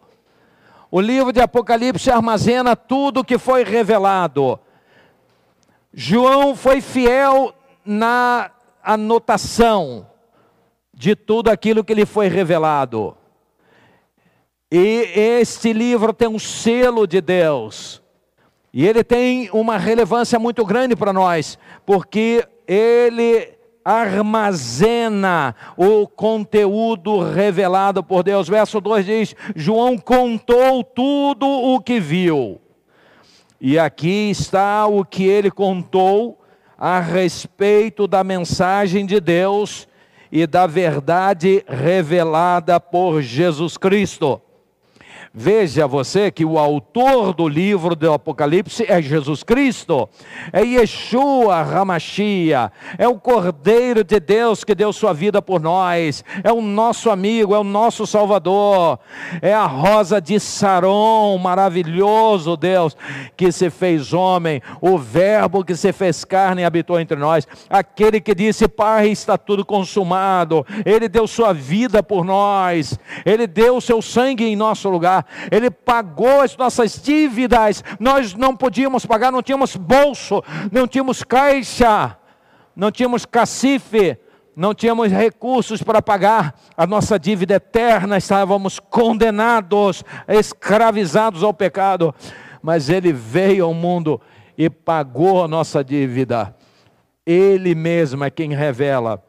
O 0.90 1.00
livro 1.00 1.32
de 1.32 1.40
Apocalipse 1.40 2.10
armazena 2.10 2.74
tudo 2.74 3.20
o 3.20 3.24
que 3.24 3.38
foi 3.38 3.62
revelado. 3.62 4.58
João 5.92 6.56
foi 6.56 6.80
fiel 6.80 7.54
na 7.84 8.50
anotação 8.82 10.06
de 10.92 11.14
tudo 11.14 11.48
aquilo 11.48 11.84
que 11.84 11.94
lhe 11.94 12.04
foi 12.04 12.28
revelado. 12.28 13.16
E 14.70 15.12
este 15.14 15.72
livro 15.72 16.12
tem 16.12 16.28
um 16.28 16.38
selo 16.38 17.06
de 17.06 17.20
Deus. 17.20 18.02
E 18.72 18.86
ele 18.86 19.02
tem 19.02 19.50
uma 19.52 19.76
relevância 19.76 20.38
muito 20.38 20.64
grande 20.64 20.94
para 20.94 21.12
nós, 21.12 21.58
porque 21.84 22.46
ele 22.70 23.48
armazena 23.84 25.56
o 25.76 26.06
conteúdo 26.06 27.20
revelado 27.20 28.00
por 28.00 28.22
Deus. 28.22 28.48
Verso 28.48 28.80
2 28.80 29.04
diz: 29.04 29.34
João 29.56 29.98
contou 29.98 30.84
tudo 30.84 31.48
o 31.48 31.80
que 31.80 31.98
viu. 31.98 32.60
E 33.60 33.76
aqui 33.76 34.30
está 34.30 34.86
o 34.86 35.04
que 35.04 35.24
ele 35.24 35.50
contou 35.50 36.40
a 36.78 37.00
respeito 37.00 38.06
da 38.06 38.22
mensagem 38.22 39.04
de 39.04 39.20
Deus 39.20 39.88
e 40.30 40.46
da 40.46 40.64
verdade 40.66 41.64
revelada 41.66 42.78
por 42.78 43.20
Jesus 43.20 43.76
Cristo. 43.76 44.40
Veja 45.32 45.87
você 45.87 46.28
que 46.28 46.44
o 46.44 46.58
autor 46.58 47.32
do 47.32 47.46
livro 47.46 47.94
do 47.94 48.12
Apocalipse 48.12 48.84
é 48.88 49.00
Jesus 49.00 49.44
Cristo, 49.44 50.08
é 50.52 50.62
Yeshua 50.62 51.60
Hamashia, 51.60 52.72
é 52.99 53.06
o 53.06 53.14
Cordeiro 53.14 54.02
de 54.02 54.18
Deus 54.18 54.64
que 54.64 54.75
deu 54.75 54.92
sua 54.92 55.12
vida 55.12 55.40
por 55.40 55.60
nós, 55.60 56.25
é 56.42 56.52
o 56.52 56.60
nosso 56.60 57.10
amigo, 57.10 57.54
é 57.54 57.58
o 57.60 57.62
nosso 57.62 58.08
Salvador, 58.08 58.99
é 59.40 59.54
a 59.54 59.66
rosa 59.66 60.20
de 60.20 60.40
Saron, 60.40 61.38
maravilhoso 61.38 62.56
Deus 62.56 62.96
que 63.37 63.52
se 63.52 63.70
fez 63.70 64.12
homem, 64.12 64.60
o 64.80 64.99
Verbo 64.99 65.64
que 65.64 65.76
se 65.76 65.92
fez 65.92 66.25
carne 66.25 66.62
e 66.62 66.64
habitou 66.64 66.99
entre 66.99 67.16
nós, 67.16 67.46
aquele 67.68 68.20
que 68.20 68.34
disse: 68.34 68.66
Pai, 68.66 69.10
está 69.10 69.38
tudo 69.38 69.64
consumado, 69.64 70.66
ele 70.84 71.08
deu 71.08 71.28
sua 71.28 71.52
vida 71.52 72.02
por 72.02 72.25
nós, 72.25 72.99
ele 73.25 73.46
deu 73.46 73.80
seu 73.80 74.02
sangue 74.02 74.44
em 74.44 74.56
nosso 74.56 74.90
lugar 74.90 75.19
Ele 75.50 75.70
pagou 75.70 76.40
as 76.40 76.56
nossas 76.56 77.00
dívidas. 77.02 77.82
Nós 77.98 78.34
não 78.34 78.56
podíamos 78.56 79.06
pagar, 79.06 79.32
não 79.32 79.42
tínhamos 79.42 79.76
bolso, 79.76 80.42
não 80.70 80.86
tínhamos 80.86 81.22
caixa, 81.22 82.16
não 82.74 82.90
tínhamos 82.90 83.24
cacife, 83.24 84.18
não 84.54 84.74
tínhamos 84.74 85.10
recursos 85.10 85.82
para 85.82 86.02
pagar 86.02 86.54
a 86.76 86.86
nossa 86.86 87.18
dívida 87.18 87.54
eterna, 87.54 88.18
estávamos 88.18 88.78
condenados, 88.78 90.04
escravizados 90.28 91.42
ao 91.42 91.54
pecado. 91.54 92.14
Mas 92.62 92.88
Ele 92.88 93.12
veio 93.12 93.64
ao 93.64 93.74
mundo 93.74 94.20
e 94.56 94.68
pagou 94.68 95.42
a 95.42 95.48
nossa 95.48 95.82
dívida. 95.82 96.54
Ele 97.24 97.74
mesmo 97.74 98.24
é 98.24 98.30
quem 98.30 98.54
revela 98.54 99.22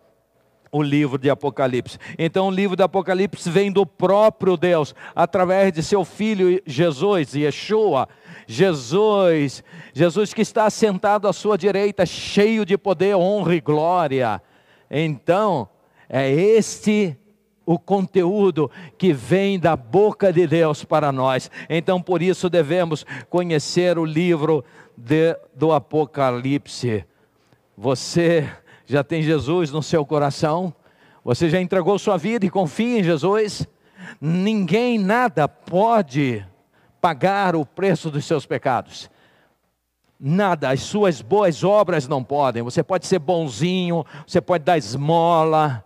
o 0.71 0.81
livro 0.81 1.17
de 1.17 1.29
Apocalipse. 1.29 1.97
Então, 2.17 2.47
o 2.47 2.51
livro 2.51 2.75
de 2.75 2.83
Apocalipse 2.83 3.49
vem 3.49 3.71
do 3.71 3.85
próprio 3.85 4.55
Deus, 4.55 4.95
através 5.13 5.73
de 5.73 5.83
seu 5.83 6.05
filho 6.05 6.61
Jesus, 6.65 7.35
Yeshua. 7.35 8.07
Jesus, 8.47 9.63
Jesus 9.93 10.33
que 10.33 10.41
está 10.41 10.69
sentado 10.69 11.27
à 11.27 11.33
sua 11.33 11.57
direita, 11.57 12.05
cheio 12.05 12.65
de 12.65 12.77
poder, 12.77 13.15
honra 13.15 13.55
e 13.55 13.61
glória. 13.61 14.41
Então, 14.89 15.69
é 16.09 16.29
este 16.29 17.17
o 17.65 17.77
conteúdo 17.77 18.69
que 18.97 19.13
vem 19.13 19.59
da 19.59 19.75
boca 19.75 20.33
de 20.33 20.45
Deus 20.47 20.83
para 20.83 21.11
nós. 21.11 21.49
Então, 21.69 22.01
por 22.01 22.21
isso 22.21 22.49
devemos 22.49 23.05
conhecer 23.29 23.97
o 23.97 24.05
livro 24.05 24.65
de, 24.97 25.37
do 25.55 25.71
Apocalipse. 25.71 27.05
Você 27.77 28.49
já 28.91 29.03
tem 29.03 29.21
Jesus 29.21 29.71
no 29.71 29.81
seu 29.81 30.05
coração? 30.05 30.73
Você 31.23 31.49
já 31.49 31.61
entregou 31.61 31.97
sua 31.97 32.17
vida 32.17 32.45
e 32.45 32.49
confia 32.49 32.99
em 32.99 33.03
Jesus? 33.03 33.65
Ninguém, 34.19 34.97
nada 34.97 35.47
pode 35.47 36.45
pagar 36.99 37.55
o 37.55 37.65
preço 37.65 38.11
dos 38.11 38.25
seus 38.25 38.45
pecados. 38.45 39.09
Nada, 40.19 40.69
as 40.69 40.81
suas 40.81 41.21
boas 41.21 41.63
obras 41.63 42.07
não 42.07 42.23
podem. 42.23 42.61
Você 42.63 42.83
pode 42.83 43.07
ser 43.07 43.19
bonzinho, 43.19 44.05
você 44.27 44.41
pode 44.41 44.63
dar 44.63 44.77
esmola, 44.77 45.83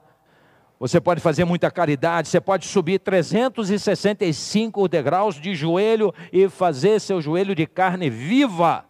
você 0.80 1.00
pode 1.00 1.22
fazer 1.22 1.46
muita 1.46 1.70
caridade, 1.70 2.28
você 2.28 2.42
pode 2.42 2.66
subir 2.66 3.00
365 3.00 4.88
degraus 4.88 5.36
de 5.36 5.54
joelho 5.54 6.14
e 6.34 6.50
fazer 6.50 7.00
seu 7.00 7.22
joelho 7.22 7.54
de 7.54 7.66
carne 7.66 8.10
viva. 8.10 8.84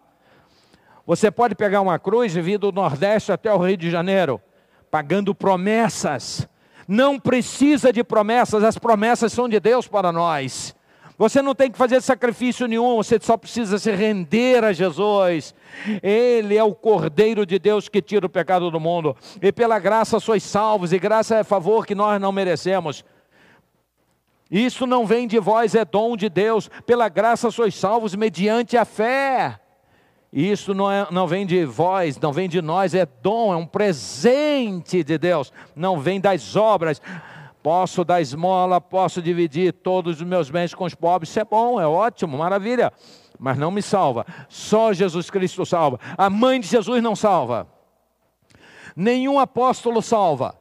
Você 1.05 1.29
pode 1.29 1.53
pegar 1.53 1.81
uma 1.81 2.00
cruz 2.00 2.35
e 2.35 2.41
vir 2.41 2.57
do 2.57 2.71
Nordeste 2.71 3.31
até 3.31 3.53
o 3.53 3.57
Rio 3.57 3.77
de 3.77 3.91
Janeiro, 3.91 4.41
pagando 4.89 5.35
promessas. 5.35 6.47
Não 6.88 7.19
precisa 7.19 7.93
de 7.93 8.03
promessas, 8.03 8.63
as 8.63 8.77
promessas 8.77 9.31
são 9.31 9.47
de 9.47 9.59
Deus 9.59 9.88
para 9.88 10.12
nós. 10.12 10.75
Você 11.17 11.41
não 11.41 11.55
tem 11.55 11.71
que 11.71 11.77
fazer 11.77 12.01
sacrifício 12.01 12.67
nenhum, 12.67 12.97
você 12.97 13.17
só 13.21 13.38
precisa 13.38 13.77
se 13.77 13.91
render 13.91 14.63
a 14.63 14.74
Jesus. 14.74 15.55
Ele 16.03 16.57
é 16.57 16.63
o 16.63 16.75
Cordeiro 16.75 17.45
de 17.45 17.57
Deus 17.57 17.88
que 17.88 18.01
tira 18.01 18.25
o 18.25 18.29
pecado 18.29 18.69
do 18.69 18.79
mundo. 18.79 19.15
E 19.41 19.51
pela 19.51 19.79
graça 19.79 20.19
sois 20.19 20.43
salvos, 20.43 20.91
e 20.91 21.00
graça 21.00 21.38
é 21.38 21.43
favor 21.43 21.85
que 21.85 21.95
nós 21.95 22.19
não 22.19 22.31
merecemos. 22.31 23.05
Isso 24.51 24.85
não 24.85 25.05
vem 25.05 25.27
de 25.27 25.39
vós, 25.39 25.74
é 25.74 25.85
dom 25.85 26.17
de 26.17 26.29
Deus. 26.29 26.69
Pela 26.85 27.07
graça 27.07 27.50
sois 27.50 27.75
salvos 27.75 28.13
mediante 28.13 28.75
a 28.75 28.83
fé. 28.83 29.59
E 30.36 30.51
isso 30.51 30.74
não, 30.74 30.92
é, 30.92 31.08
não 31.12 31.25
vem 31.25 31.46
de 31.46 31.63
vós, 31.63 32.20
não 32.20 32.34
vem 32.34 32.50
de 32.50 32.62
nós, 32.62 32.94
é 32.94 33.06
dom, 33.06 33.54
é 33.54 33.56
um 33.56 33.65
presente 33.65 35.01
de 35.01 35.18
Deus, 35.18 35.54
não 35.74 35.98
vem 35.98 36.20
das 36.20 36.58
obras. 36.58 37.01
Posso 37.63 38.04
dar 38.04 38.20
esmola, 38.20 38.82
posso 38.82 39.22
dividir 39.22 39.72
todos 39.72 40.18
os 40.18 40.27
meus 40.27 40.50
bens 40.50 40.74
com 40.74 40.84
os 40.84 40.94
pobres, 40.94 41.30
isso 41.30 41.39
é 41.39 41.46
bom, 41.46 41.80
é 41.80 41.88
ótimo, 41.88 42.38
maravilha, 42.38 42.92
mas 43.39 43.58
não 43.58 43.72
me 43.72 43.82
salva. 43.82 44.25
Só 44.50 44.92
Jesus 44.92 45.30
Cristo 45.30 45.65
salva. 45.65 46.01
A 46.18 46.30
mãe 46.30 46.60
de 46.60 46.68
Jesus 46.68 47.01
não 47.01 47.15
salva. 47.15 47.65
Nenhum 48.94 49.39
apóstolo 49.39 50.01
salva. 50.01 50.54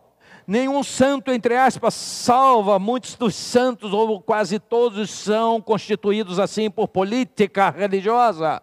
Nenhum 0.47 0.85
santo, 0.85 1.33
entre 1.33 1.57
aspas, 1.57 1.95
salva. 1.95 2.79
Muitos 2.79 3.17
dos 3.17 3.35
santos, 3.35 3.93
ou 3.93 4.23
quase 4.23 4.61
todos, 4.61 5.11
são 5.11 5.61
constituídos 5.61 6.39
assim 6.39 6.71
por 6.71 6.87
política 6.87 7.71
religiosa 7.71 8.63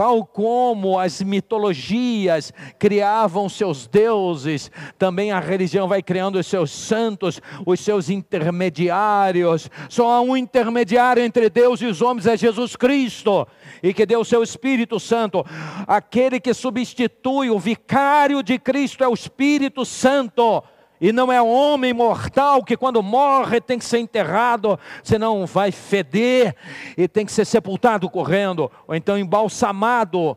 tal 0.00 0.24
como 0.24 0.98
as 0.98 1.20
mitologias 1.20 2.54
criavam 2.78 3.50
seus 3.50 3.86
deuses, 3.86 4.70
também 4.98 5.30
a 5.30 5.38
religião 5.38 5.86
vai 5.86 6.02
criando 6.02 6.38
os 6.38 6.46
seus 6.46 6.70
santos, 6.70 7.38
os 7.66 7.80
seus 7.80 8.08
intermediários. 8.08 9.70
Só 9.90 10.10
há 10.10 10.22
um 10.22 10.34
intermediário 10.34 11.22
entre 11.22 11.50
Deus 11.50 11.82
e 11.82 11.84
os 11.84 12.00
homens, 12.00 12.26
é 12.26 12.34
Jesus 12.34 12.76
Cristo, 12.76 13.46
e 13.82 13.92
que 13.92 14.06
deu 14.06 14.20
o 14.20 14.24
seu 14.24 14.42
Espírito 14.42 14.98
Santo. 14.98 15.44
Aquele 15.86 16.40
que 16.40 16.54
substitui 16.54 17.50
o 17.50 17.58
vicário 17.58 18.42
de 18.42 18.58
Cristo 18.58 19.04
é 19.04 19.08
o 19.08 19.12
Espírito 19.12 19.84
Santo 19.84 20.64
e 21.00 21.12
não 21.12 21.32
é 21.32 21.40
homem 21.40 21.92
mortal 21.92 22.62
que 22.62 22.76
quando 22.76 23.02
morre 23.02 23.60
tem 23.60 23.78
que 23.78 23.84
ser 23.84 23.98
enterrado, 23.98 24.78
senão 25.02 25.46
vai 25.46 25.72
feder 25.72 26.54
e 26.96 27.08
tem 27.08 27.24
que 27.24 27.32
ser 27.32 27.44
sepultado 27.44 28.10
correndo, 28.10 28.70
ou 28.86 28.94
então 28.94 29.18
embalsamado, 29.18 30.36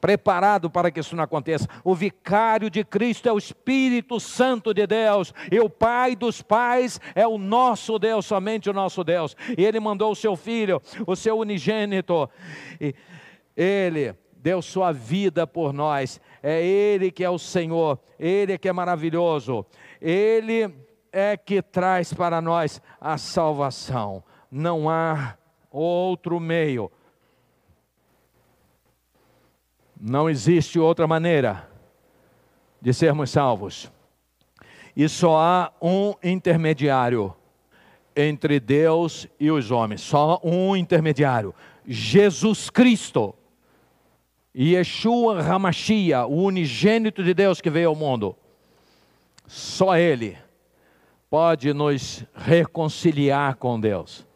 preparado 0.00 0.68
para 0.68 0.90
que 0.90 0.98
isso 0.98 1.14
não 1.14 1.22
aconteça. 1.22 1.68
O 1.84 1.94
vicário 1.94 2.68
de 2.68 2.82
Cristo 2.82 3.28
é 3.28 3.32
o 3.32 3.38
Espírito 3.38 4.18
Santo 4.18 4.74
de 4.74 4.84
Deus, 4.84 5.32
e 5.50 5.60
o 5.60 5.70
Pai 5.70 6.16
dos 6.16 6.42
pais 6.42 7.00
é 7.14 7.24
o 7.24 7.38
nosso 7.38 8.00
Deus, 8.00 8.26
somente 8.26 8.68
o 8.68 8.72
nosso 8.72 9.04
Deus. 9.04 9.36
E 9.56 9.64
ele 9.64 9.78
mandou 9.78 10.10
o 10.10 10.16
seu 10.16 10.34
filho, 10.34 10.82
o 11.06 11.14
seu 11.14 11.38
unigênito, 11.38 12.28
e 12.80 12.92
ele 13.56 14.12
deu 14.42 14.60
sua 14.60 14.92
vida 14.92 15.46
por 15.46 15.72
nós. 15.72 16.20
É 16.42 16.60
Ele 16.60 17.12
que 17.12 17.22
é 17.22 17.30
o 17.30 17.38
Senhor, 17.38 17.98
Ele 18.18 18.58
que 18.58 18.68
é 18.68 18.72
maravilhoso. 18.72 19.64
Ele 20.00 20.74
é 21.12 21.36
que 21.36 21.62
traz 21.62 22.12
para 22.12 22.40
nós 22.40 22.82
a 23.00 23.16
salvação. 23.16 24.24
Não 24.50 24.90
há 24.90 25.36
outro 25.70 26.40
meio. 26.40 26.90
Não 29.98 30.28
existe 30.28 30.80
outra 30.80 31.06
maneira 31.06 31.70
de 32.80 32.92
sermos 32.92 33.30
salvos. 33.30 33.90
E 34.96 35.08
só 35.08 35.38
há 35.38 35.72
um 35.80 36.14
intermediário 36.22 37.32
entre 38.16 38.58
Deus 38.58 39.28
e 39.38 39.50
os 39.50 39.70
homens. 39.70 40.00
Só 40.00 40.40
um 40.42 40.74
intermediário. 40.74 41.54
Jesus 41.86 42.68
Cristo. 42.68 43.34
Yeshua 44.54 45.40
Hamashia, 45.40 46.26
o 46.26 46.44
unigênito 46.44 47.22
de 47.22 47.32
Deus 47.32 47.60
que 47.60 47.70
veio 47.70 47.88
ao 47.88 47.96
mundo. 47.96 48.36
Só 49.46 49.96
Ele 49.96 50.36
pode 51.30 51.72
nos 51.72 52.24
reconciliar 52.34 53.56
com 53.56 53.80
Deus. 53.80 54.26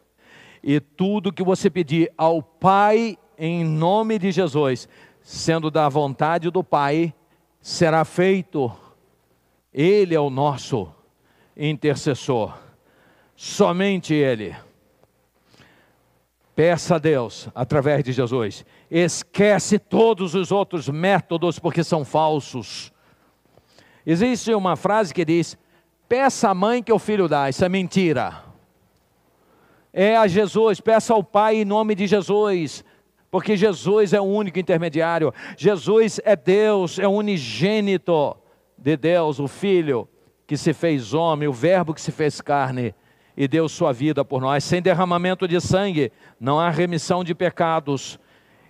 E 0.63 0.79
tudo 0.79 1.31
que 1.31 1.43
você 1.43 1.69
pedir 1.69 2.11
ao 2.17 2.41
Pai 2.41 3.17
em 3.37 3.63
nome 3.63 4.17
de 4.17 4.31
Jesus, 4.31 4.89
sendo 5.21 5.69
da 5.69 5.87
vontade 5.87 6.49
do 6.49 6.63
Pai, 6.63 7.13
será 7.61 8.03
feito. 8.03 8.71
Ele 9.71 10.15
é 10.15 10.19
o 10.19 10.31
nosso 10.31 10.91
intercessor. 11.55 12.57
Somente 13.35 14.15
Ele. 14.15 14.55
Peça 16.57 16.95
a 16.95 16.97
Deus 16.97 17.47
através 17.53 18.03
de 18.03 18.11
Jesus. 18.11 18.65
Esquece 18.89 19.77
todos 19.77 20.33
os 20.33 20.51
outros 20.51 20.89
métodos 20.89 21.59
porque 21.59 21.83
são 21.83 22.03
falsos. 22.03 22.91
Existe 24.03 24.51
uma 24.55 24.75
frase 24.75 25.13
que 25.13 25.23
diz: 25.23 25.55
peça 26.09 26.49
à 26.49 26.55
mãe 26.55 26.81
que 26.81 26.91
o 26.91 26.97
filho 26.97 27.27
dá. 27.27 27.47
Isso 27.47 27.63
é 27.63 27.69
mentira. 27.69 28.43
É 29.93 30.17
a 30.17 30.25
Jesus, 30.25 30.81
peça 30.81 31.13
ao 31.13 31.23
Pai 31.23 31.57
em 31.57 31.65
nome 31.65 31.93
de 31.93 32.07
Jesus, 32.07 32.83
porque 33.29 33.55
Jesus 33.55 34.11
é 34.11 34.19
o 34.19 34.23
único 34.23 34.57
intermediário. 34.57 35.31
Jesus 35.55 36.19
é 36.23 36.35
Deus, 36.35 36.97
é 36.97 37.07
o 37.07 37.11
unigênito 37.11 38.35
de 38.75 38.97
Deus, 38.97 39.39
o 39.39 39.47
Filho 39.47 40.09
que 40.47 40.57
se 40.57 40.73
fez 40.73 41.13
homem, 41.13 41.47
o 41.47 41.53
Verbo 41.53 41.93
que 41.93 42.01
se 42.01 42.11
fez 42.11 42.41
carne 42.41 42.95
e 43.37 43.47
deu 43.47 43.69
sua 43.69 43.93
vida 43.93 44.25
por 44.25 44.41
nós. 44.41 44.63
Sem 44.63 44.81
derramamento 44.81 45.47
de 45.47 45.61
sangue, 45.61 46.11
não 46.39 46.59
há 46.59 46.69
remissão 46.69 47.23
de 47.23 47.33
pecados. 47.33 48.19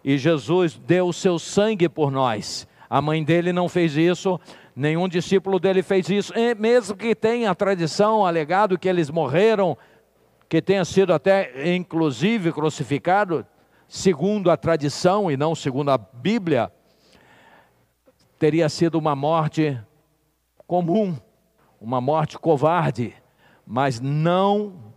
E 0.04 0.18
Jesus 0.18 0.78
deu 0.78 1.08
o 1.08 1.14
seu 1.14 1.40
sangue 1.40 1.90
por 1.90 2.12
nós. 2.12 2.68
A 2.90 3.02
mãe 3.02 3.24
dele 3.24 3.52
não 3.52 3.68
fez 3.68 3.96
isso, 3.96 4.40
Nenhum 4.80 5.10
discípulo 5.10 5.60
dele 5.60 5.82
fez 5.82 6.08
isso, 6.08 6.32
e 6.38 6.54
mesmo 6.54 6.96
que 6.96 7.16
tenha 7.16 7.50
a 7.50 7.56
tradição 7.56 8.24
alegado 8.24 8.78
que 8.78 8.88
eles 8.88 9.10
morreram, 9.10 9.76
que 10.48 10.62
tenha 10.62 10.86
sido 10.86 11.12
até 11.12 11.74
inclusive 11.76 12.52
crucificado, 12.52 13.44
segundo 13.88 14.52
a 14.52 14.56
tradição 14.56 15.32
e 15.32 15.36
não 15.36 15.56
segundo 15.56 15.90
a 15.90 15.98
Bíblia, 15.98 16.72
teria 18.38 18.70
sido 18.70 19.00
uma 19.00 19.16
morte 19.16 19.76
comum, 20.68 21.18
uma 21.82 22.00
morte 22.00 22.38
covarde, 22.38 23.16
mas 23.68 24.00
não 24.00 24.88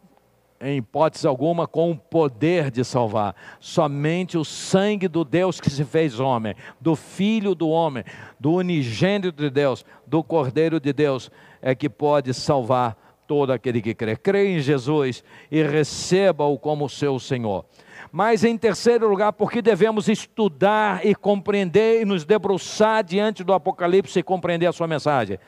em 0.61 0.76
hipótese 0.76 1.26
alguma, 1.26 1.66
com 1.66 1.90
o 1.90 1.96
poder 1.96 2.70
de 2.70 2.85
salvar. 2.85 3.35
Somente 3.59 4.37
o 4.37 4.44
sangue 4.44 5.09
do 5.09 5.24
Deus 5.24 5.59
que 5.59 5.70
se 5.70 5.85
fez 5.85 6.20
homem, 6.20 6.54
do 6.78 6.94
Filho 6.94 7.54
do 7.54 7.68
homem, 7.68 8.04
do 8.38 8.52
unigênito 8.52 9.33
de 9.33 9.48
Deus, 9.48 9.87
do 10.06 10.22
Cordeiro 10.22 10.78
de 10.78 10.92
Deus, 10.92 11.30
é 11.62 11.74
que 11.74 11.88
pode 11.88 12.35
salvar 12.35 12.94
todo 13.26 13.52
aquele 13.52 13.80
que 13.80 13.94
crê. 13.94 14.16
Crê 14.16 14.48
em 14.48 14.61
Jesus 14.61 15.24
e 15.50 15.62
receba-o 15.62 16.59
como 16.59 16.90
seu 16.90 17.18
Senhor. 17.18 17.64
Mas 18.12 18.44
em 18.44 18.59
terceiro 18.59 19.09
lugar, 19.09 19.33
porque 19.33 19.62
devemos 19.62 20.09
estudar 20.09 21.06
e 21.06 21.14
compreender 21.14 22.02
e 22.02 22.04
nos 22.04 22.24
debruçar 22.24 23.02
diante 23.02 23.42
do 23.42 23.54
Apocalipse 23.54 24.18
e 24.18 24.22
compreender 24.22 24.66
a 24.66 24.72
sua 24.72 24.87
mensagem. 24.87 25.38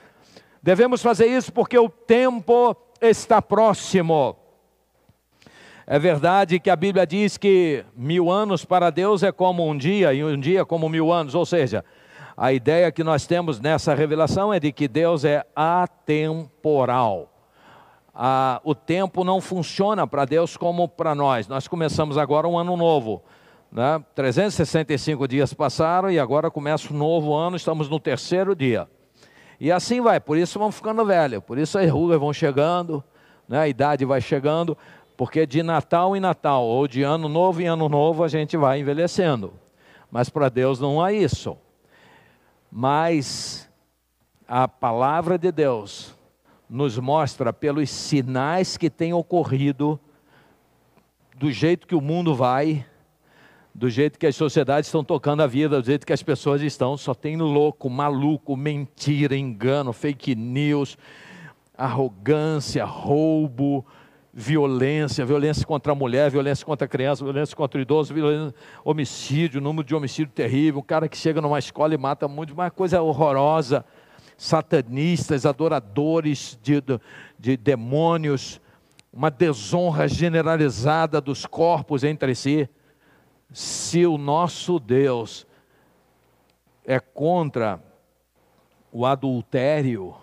Devemos 0.62 1.02
fazer 1.02 1.26
isso 1.26 1.52
porque 1.52 1.76
o 1.76 1.88
tempo 1.88 2.76
está 3.02 3.42
próximo. 3.42 4.36
É 5.86 5.98
verdade 5.98 6.60
que 6.60 6.70
a 6.70 6.76
Bíblia 6.76 7.06
diz 7.06 7.36
que 7.36 7.84
mil 7.96 8.30
anos 8.30 8.64
para 8.64 8.88
Deus 8.90 9.22
é 9.22 9.32
como 9.32 9.68
um 9.68 9.76
dia, 9.76 10.14
e 10.14 10.22
um 10.22 10.38
dia 10.38 10.64
como 10.64 10.88
mil 10.88 11.12
anos. 11.12 11.34
Ou 11.34 11.44
seja, 11.44 11.84
a 12.36 12.52
ideia 12.52 12.92
que 12.92 13.02
nós 13.02 13.26
temos 13.26 13.60
nessa 13.60 13.94
revelação 13.94 14.54
é 14.54 14.60
de 14.60 14.72
que 14.72 14.86
Deus 14.86 15.24
é 15.24 15.44
atemporal. 15.54 17.28
Ah, 18.14 18.60
o 18.62 18.74
tempo 18.74 19.24
não 19.24 19.40
funciona 19.40 20.06
para 20.06 20.24
Deus 20.24 20.56
como 20.56 20.86
para 20.86 21.14
nós. 21.14 21.48
Nós 21.48 21.66
começamos 21.66 22.16
agora 22.16 22.46
um 22.46 22.56
ano 22.56 22.76
novo. 22.76 23.22
Né? 23.70 24.04
365 24.14 25.26
dias 25.26 25.52
passaram 25.52 26.10
e 26.10 26.18
agora 26.18 26.50
começa 26.50 26.92
um 26.92 26.96
novo 26.96 27.34
ano, 27.34 27.56
estamos 27.56 27.88
no 27.88 27.98
terceiro 27.98 28.54
dia. 28.54 28.86
E 29.62 29.70
assim 29.70 30.00
vai, 30.00 30.18
por 30.18 30.36
isso 30.36 30.58
vamos 30.58 30.74
ficando 30.74 31.04
velhos, 31.04 31.40
por 31.44 31.56
isso 31.56 31.78
as 31.78 31.88
rugas 31.88 32.18
vão 32.18 32.32
chegando, 32.32 33.00
né? 33.48 33.60
a 33.60 33.68
idade 33.68 34.04
vai 34.04 34.20
chegando, 34.20 34.76
porque 35.16 35.46
de 35.46 35.62
Natal 35.62 36.16
em 36.16 36.20
Natal, 36.20 36.64
ou 36.64 36.88
de 36.88 37.04
ano 37.04 37.28
novo 37.28 37.62
em 37.62 37.68
ano 37.68 37.88
novo, 37.88 38.24
a 38.24 38.28
gente 38.28 38.56
vai 38.56 38.80
envelhecendo. 38.80 39.52
Mas 40.10 40.28
para 40.28 40.48
Deus 40.48 40.80
não 40.80 41.00
há 41.00 41.12
isso. 41.12 41.56
Mas 42.72 43.70
a 44.48 44.66
palavra 44.66 45.38
de 45.38 45.52
Deus 45.52 46.12
nos 46.68 46.98
mostra 46.98 47.52
pelos 47.52 47.88
sinais 47.88 48.76
que 48.76 48.90
têm 48.90 49.12
ocorrido, 49.12 49.96
do 51.36 51.52
jeito 51.52 51.86
que 51.86 51.94
o 51.94 52.00
mundo 52.00 52.34
vai, 52.34 52.84
do 53.74 53.88
jeito 53.88 54.18
que 54.18 54.26
as 54.26 54.36
sociedades 54.36 54.88
estão 54.88 55.02
tocando 55.02 55.42
a 55.42 55.46
vida, 55.46 55.80
do 55.80 55.86
jeito 55.86 56.06
que 56.06 56.12
as 56.12 56.22
pessoas 56.22 56.60
estão, 56.60 56.96
só 56.96 57.14
tem 57.14 57.36
louco, 57.36 57.88
maluco, 57.88 58.56
mentira, 58.56 59.36
engano, 59.36 59.92
fake 59.92 60.34
news, 60.34 60.98
arrogância, 61.76 62.84
roubo, 62.84 63.84
violência, 64.32 65.24
violência 65.24 65.66
contra 65.66 65.92
a 65.92 65.94
mulher, 65.94 66.30
violência 66.30 66.64
contra 66.64 66.84
a 66.84 66.88
criança, 66.88 67.24
violência 67.24 67.56
contra 67.56 67.78
o 67.78 67.82
idoso, 67.82 68.14
homicídio, 68.84 69.60
número 69.60 69.86
de 69.86 69.94
homicídio 69.94 70.32
terrível, 70.32 70.80
um 70.80 70.84
cara 70.84 71.08
que 71.08 71.16
chega 71.16 71.40
numa 71.40 71.58
escola 71.58 71.94
e 71.94 71.98
mata 71.98 72.28
muito, 72.28 72.52
uma 72.52 72.70
coisa 72.70 73.00
horrorosa, 73.02 73.84
satanistas, 74.36 75.46
adoradores 75.46 76.58
de, 76.62 76.82
de 77.38 77.56
demônios, 77.56 78.60
uma 79.12 79.30
desonra 79.30 80.08
generalizada 80.08 81.20
dos 81.20 81.44
corpos 81.44 82.02
entre 82.02 82.34
si. 82.34 82.68
Se 83.52 84.06
o 84.06 84.16
nosso 84.16 84.78
Deus 84.78 85.46
é 86.84 86.98
contra 86.98 87.82
o 88.90 89.06
adultério, 89.06 90.16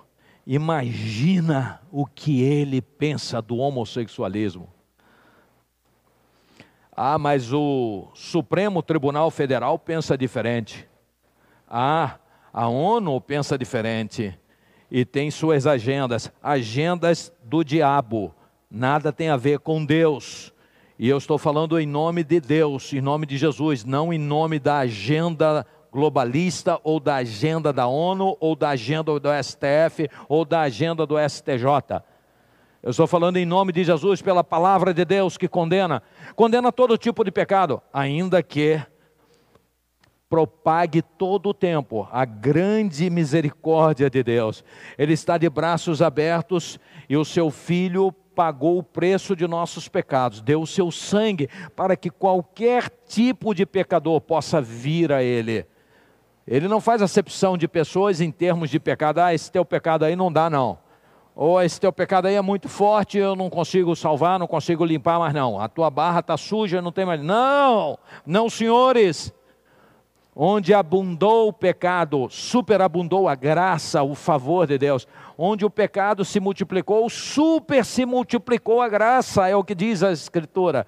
Imagina 0.52 1.80
o 1.92 2.08
que 2.08 2.42
ele 2.42 2.82
pensa 2.82 3.40
do 3.40 3.58
homossexualismo. 3.58 4.68
Ah, 6.92 7.20
mas 7.20 7.54
o 7.54 8.08
Supremo 8.16 8.82
Tribunal 8.82 9.30
Federal 9.30 9.78
pensa 9.78 10.18
diferente. 10.18 10.90
Ah, 11.68 12.18
a 12.52 12.68
ONU 12.68 13.22
pensa 13.22 13.60
diferente. 13.60 14.36
E 14.90 15.06
tem 15.06 15.30
suas 15.30 15.68
agendas 15.68 16.32
agendas 16.42 17.32
do 17.44 17.64
diabo. 17.64 18.34
Nada 18.72 19.14
tem 19.14 19.30
a 19.30 19.38
ver 19.38 19.60
com 19.60 19.86
Deus. 19.86 20.52
E 21.02 21.08
eu 21.08 21.18
estou 21.18 21.38
falando 21.38 21.80
em 21.80 21.86
nome 21.86 22.26
de 22.26 22.42
Deus, 22.42 22.92
em 22.92 23.00
nome 23.00 23.26
de 23.26 23.38
Jesus, 23.38 23.86
não 23.86 24.12
em 24.12 24.20
nome 24.20 24.60
da 24.60 24.80
agenda 24.80 25.66
globalista 25.90 26.78
ou 26.84 27.00
da 27.00 27.16
agenda 27.16 27.72
da 27.72 27.88
ONU 27.88 28.36
ou 28.38 28.54
da 28.54 28.72
agenda 28.72 29.18
do 29.18 29.30
STF 29.42 30.10
ou 30.28 30.44
da 30.44 30.60
agenda 30.60 31.06
do 31.06 31.16
STJ. 31.18 32.04
Eu 32.84 32.92
estou 32.92 33.08
falando 33.08 33.38
em 33.38 33.46
nome 33.46 33.72
de 33.72 33.82
Jesus, 33.86 34.22
pela 34.22 34.44
palavra 34.44 34.94
de 34.94 35.06
Deus 35.06 35.38
que 35.38 35.48
condena, 35.48 36.04
condena 36.36 36.70
todo 36.70 36.98
tipo 36.98 37.24
de 37.24 37.32
pecado, 37.32 37.82
ainda 37.94 38.44
que 38.44 38.82
propague 40.30 41.02
todo 41.02 41.50
o 41.50 41.54
tempo 41.54 42.10
a 42.12 42.26
grande 42.26 43.10
misericórdia 43.10 44.10
de 44.10 44.22
Deus. 44.22 44.66
Ele 44.98 45.14
está 45.14 45.38
de 45.38 45.50
braços 45.50 46.02
abertos 46.02 46.78
e 47.08 47.16
o 47.16 47.24
seu 47.24 47.50
filho 47.50 48.14
pagou 48.40 48.78
o 48.78 48.84
preço 48.84 49.36
de 49.36 49.46
nossos 49.46 49.90
pecados, 49.90 50.40
deu 50.40 50.62
o 50.62 50.66
seu 50.66 50.90
sangue 50.92 51.50
para 51.76 51.98
que 51.98 52.10
qualquer 52.10 52.90
tipo 53.06 53.54
de 53.54 53.66
pecador 53.66 54.22
possa 54.22 54.62
vir 54.62 55.12
a 55.12 55.22
ele. 55.22 55.66
Ele 56.48 56.66
não 56.70 56.80
faz 56.80 57.02
acepção 57.02 57.58
de 57.58 57.68
pessoas 57.68 58.22
em 58.22 58.32
termos 58.32 58.70
de 58.70 58.80
pecado. 58.80 59.20
Ah, 59.20 59.34
esse 59.34 59.52
teu 59.52 59.66
pecado 59.66 60.06
aí 60.06 60.16
não 60.16 60.32
dá, 60.32 60.50
não. 60.50 60.80
Ou 61.36 61.62
esse 61.62 61.82
teu 61.82 61.92
pecado 61.92 62.28
aí 62.28 62.36
é 62.36 62.42
muito 62.42 62.70
forte, 62.70 63.18
eu 63.18 63.36
não 63.36 63.50
consigo 63.50 63.94
salvar, 63.94 64.40
não 64.40 64.48
consigo 64.48 64.86
limpar, 64.86 65.20
mas 65.20 65.34
não. 65.34 65.60
A 65.60 65.68
tua 65.68 65.90
barra 65.90 66.22
está 66.22 66.38
suja, 66.38 66.82
não 66.82 66.94
tem 66.94 67.06
mais. 67.06 67.22
Não, 67.22 68.00
não, 68.26 68.50
senhores. 68.50 69.34
Onde 70.36 70.74
abundou 70.74 71.50
o 71.50 71.54
pecado, 71.54 72.28
superabundou 72.30 73.28
a 73.28 73.36
graça, 73.36 74.04
o 74.04 74.16
favor 74.16 74.68
de 74.68 74.78
Deus. 74.78 75.08
Onde 75.38 75.66
o 75.66 75.70
pecado 75.70 76.24
se 76.24 76.40
multiplicou, 76.40 77.10
super 77.10 77.84
se 77.84 78.06
multiplicou 78.06 78.82
a 78.82 78.88
graça, 78.88 79.48
é 79.48 79.56
o 79.56 79.64
que 79.64 79.76
diz 79.76 80.04
a 80.04 80.12
Escritura 80.12 80.86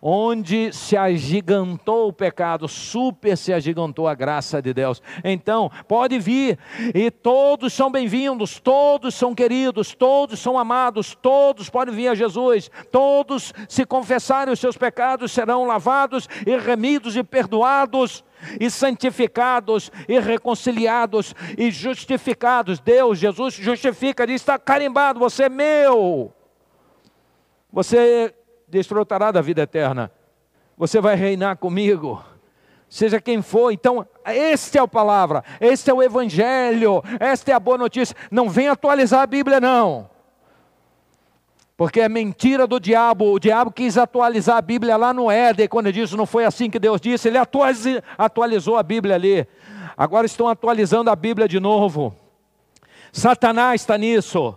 onde 0.00 0.72
se 0.72 0.96
agigantou 0.96 2.08
o 2.08 2.12
pecado, 2.12 2.68
super 2.68 3.36
se 3.36 3.52
agigantou 3.52 4.08
a 4.08 4.14
graça 4.14 4.60
de 4.60 4.72
Deus. 4.72 5.02
Então, 5.22 5.70
pode 5.88 6.18
vir, 6.18 6.58
e 6.94 7.10
todos 7.10 7.72
são 7.72 7.90
bem-vindos, 7.90 8.58
todos 8.58 9.14
são 9.14 9.34
queridos, 9.34 9.94
todos 9.94 10.40
são 10.40 10.58
amados, 10.58 11.16
todos 11.20 11.68
podem 11.70 11.94
vir 11.94 12.08
a 12.08 12.14
Jesus, 12.14 12.70
todos, 12.90 13.52
se 13.68 13.84
confessarem 13.84 14.52
os 14.52 14.60
seus 14.60 14.76
pecados, 14.76 15.32
serão 15.32 15.64
lavados 15.64 16.28
e 16.46 16.56
remidos 16.56 17.16
e 17.16 17.22
perdoados 17.22 18.24
e 18.60 18.70
santificados, 18.70 19.90
e 20.08 20.18
reconciliados, 20.18 21.34
e 21.56 21.70
justificados. 21.70 22.78
Deus, 22.78 23.18
Jesus, 23.18 23.54
justifica, 23.54 24.26
diz: 24.26 24.40
está 24.40 24.58
carimbado, 24.58 25.18
você 25.18 25.44
é 25.44 25.48
meu. 25.48 26.32
Você 27.72 28.34
desfrutará 28.74 29.30
da 29.30 29.40
vida 29.40 29.62
eterna. 29.62 30.10
Você 30.76 31.00
vai 31.00 31.14
reinar 31.14 31.56
comigo. 31.56 32.22
Seja 32.88 33.20
quem 33.20 33.40
for, 33.40 33.70
então, 33.72 34.06
este 34.26 34.78
é 34.78 34.80
a 34.80 34.86
palavra, 34.86 35.42
este 35.60 35.90
é 35.90 35.94
o 35.94 36.02
evangelho, 36.02 37.02
esta 37.18 37.50
é 37.50 37.54
a 37.54 37.60
boa 37.60 37.78
notícia. 37.78 38.14
Não 38.30 38.48
vem 38.48 38.68
atualizar 38.68 39.22
a 39.22 39.26
Bíblia, 39.26 39.60
não. 39.60 40.10
Porque 41.76 42.00
é 42.00 42.08
mentira 42.08 42.66
do 42.66 42.78
diabo. 42.78 43.32
O 43.32 43.38
diabo 43.40 43.72
quis 43.72 43.96
atualizar 43.98 44.58
a 44.58 44.62
Bíblia 44.62 44.96
lá 44.96 45.12
no 45.12 45.30
Éden, 45.30 45.68
quando 45.68 45.86
ele 45.86 46.00
disse 46.00 46.16
não 46.16 46.26
foi 46.26 46.44
assim 46.44 46.70
que 46.70 46.78
Deus 46.78 47.00
disse, 47.00 47.28
ele 47.28 47.38
atualizou 48.18 48.76
a 48.76 48.82
Bíblia 48.82 49.14
ali. 49.14 49.46
Agora 49.96 50.26
estão 50.26 50.48
atualizando 50.48 51.10
a 51.10 51.16
Bíblia 51.16 51.48
de 51.48 51.58
novo. 51.58 52.14
Satanás 53.12 53.80
está 53.80 53.96
nisso. 53.96 54.56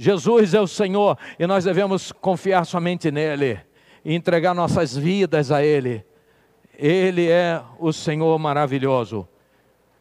Jesus 0.00 0.54
é 0.54 0.60
o 0.60 0.66
Senhor 0.68 1.18
e 1.40 1.44
nós 1.44 1.64
devemos 1.64 2.12
confiar 2.12 2.64
somente 2.64 3.10
nele 3.10 3.60
e 4.04 4.14
entregar 4.14 4.54
nossas 4.54 4.96
vidas 4.96 5.50
a 5.50 5.64
Ele. 5.64 6.06
Ele 6.72 7.28
é 7.28 7.60
o 7.80 7.92
Senhor 7.92 8.38
maravilhoso. 8.38 9.26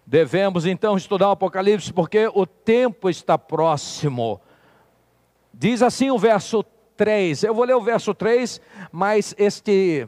Devemos 0.06 0.68
então 0.68 0.96
estudar 0.96 1.30
o 1.30 1.32
Apocalipse 1.32 1.92
porque 1.92 2.30
o 2.32 2.46
tempo 2.46 3.10
está 3.10 3.40
próximo. 3.40 4.40
Diz 5.52 5.82
assim 5.82 6.12
o 6.12 6.20
verso 6.20 6.64
3. 6.96 7.42
Eu 7.42 7.56
vou 7.56 7.66
ler 7.66 7.76
o 7.76 7.82
verso 7.82 8.14
3, 8.14 8.62
mas 8.92 9.34
este 9.36 10.08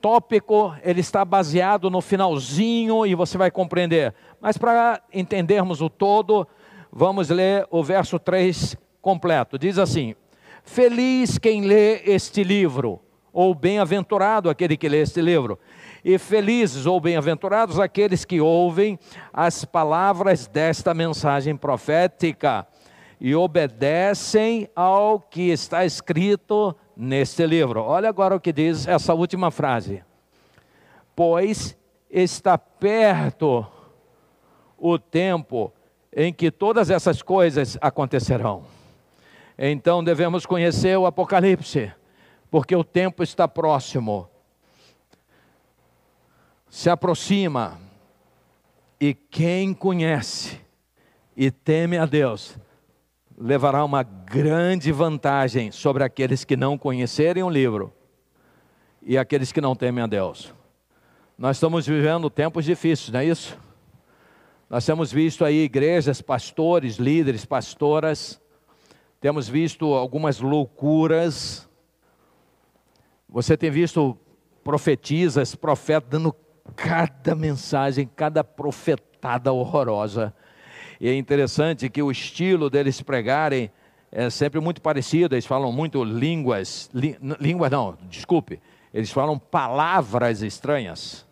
tópico 0.00 0.74
ele 0.82 1.00
está 1.00 1.26
baseado 1.26 1.90
no 1.90 2.00
finalzinho 2.00 3.04
e 3.04 3.14
você 3.14 3.36
vai 3.36 3.50
compreender. 3.50 4.14
Mas 4.40 4.56
para 4.56 5.02
entendermos 5.12 5.82
o 5.82 5.90
todo, 5.90 6.48
Vamos 6.90 7.28
ler 7.28 7.66
o 7.70 7.82
verso 7.82 8.18
3 8.18 8.76
completo. 9.00 9.58
Diz 9.58 9.78
assim: 9.78 10.14
Feliz 10.62 11.38
quem 11.38 11.62
lê 11.62 12.02
este 12.04 12.42
livro, 12.42 13.00
ou 13.32 13.54
bem-aventurado 13.54 14.50
aquele 14.50 14.76
que 14.76 14.88
lê 14.88 15.02
este 15.02 15.20
livro. 15.20 15.58
E 16.04 16.16
felizes 16.18 16.86
ou 16.86 17.00
bem-aventurados 17.00 17.78
aqueles 17.78 18.24
que 18.24 18.40
ouvem 18.40 18.98
as 19.32 19.64
palavras 19.64 20.46
desta 20.46 20.94
mensagem 20.94 21.56
profética 21.56 22.66
e 23.20 23.34
obedecem 23.34 24.68
ao 24.74 25.18
que 25.18 25.50
está 25.50 25.84
escrito 25.84 26.74
neste 26.96 27.44
livro. 27.46 27.82
Olha 27.82 28.08
agora 28.08 28.36
o 28.36 28.40
que 28.40 28.52
diz 28.52 28.86
essa 28.86 29.12
última 29.12 29.50
frase. 29.50 30.02
Pois 31.16 31.76
está 32.10 32.56
perto 32.56 33.66
o 34.78 34.98
tempo 34.98 35.72
em 36.20 36.32
que 36.32 36.50
todas 36.50 36.90
essas 36.90 37.22
coisas 37.22 37.78
acontecerão. 37.80 38.64
Então 39.56 40.02
devemos 40.02 40.44
conhecer 40.44 40.98
o 40.98 41.06
Apocalipse, 41.06 41.92
porque 42.50 42.74
o 42.74 42.82
tempo 42.82 43.22
está 43.22 43.46
próximo, 43.46 44.28
se 46.68 46.90
aproxima, 46.90 47.78
e 49.00 49.14
quem 49.14 49.72
conhece 49.72 50.60
e 51.36 51.52
teme 51.52 51.96
a 51.96 52.04
Deus 52.04 52.58
levará 53.38 53.84
uma 53.84 54.02
grande 54.02 54.90
vantagem 54.90 55.70
sobre 55.70 56.02
aqueles 56.02 56.44
que 56.44 56.56
não 56.56 56.76
conhecerem 56.76 57.44
o 57.44 57.48
livro 57.48 57.94
e 59.00 59.16
aqueles 59.16 59.52
que 59.52 59.60
não 59.60 59.76
temem 59.76 60.02
a 60.02 60.08
Deus. 60.08 60.52
Nós 61.38 61.58
estamos 61.58 61.86
vivendo 61.86 62.28
tempos 62.28 62.64
difíceis, 62.64 63.10
não 63.10 63.20
é 63.20 63.26
isso? 63.26 63.67
Nós 64.68 64.84
temos 64.84 65.10
visto 65.10 65.44
aí 65.44 65.64
igrejas, 65.64 66.20
pastores, 66.20 66.96
líderes, 66.96 67.46
pastoras, 67.46 68.40
temos 69.20 69.48
visto 69.48 69.94
algumas 69.94 70.40
loucuras. 70.40 71.68
Você 73.28 73.56
tem 73.56 73.70
visto 73.70 74.16
profetisas, 74.62 75.54
profetas 75.54 76.10
dando 76.10 76.34
cada 76.76 77.34
mensagem, 77.34 78.08
cada 78.14 78.44
profetada 78.44 79.52
horrorosa. 79.52 80.34
E 81.00 81.08
é 81.08 81.14
interessante 81.14 81.88
que 81.88 82.02
o 82.02 82.10
estilo 82.10 82.68
deles 82.68 83.00
pregarem 83.00 83.70
é 84.10 84.30
sempre 84.30 84.58
muito 84.58 84.80
parecido, 84.80 85.34
eles 85.34 85.44
falam 85.46 85.70
muito 85.70 86.02
línguas, 86.02 86.90
línguas 86.94 87.70
não, 87.70 87.96
desculpe, 88.08 88.58
eles 88.92 89.10
falam 89.10 89.38
palavras 89.38 90.40
estranhas. 90.40 91.26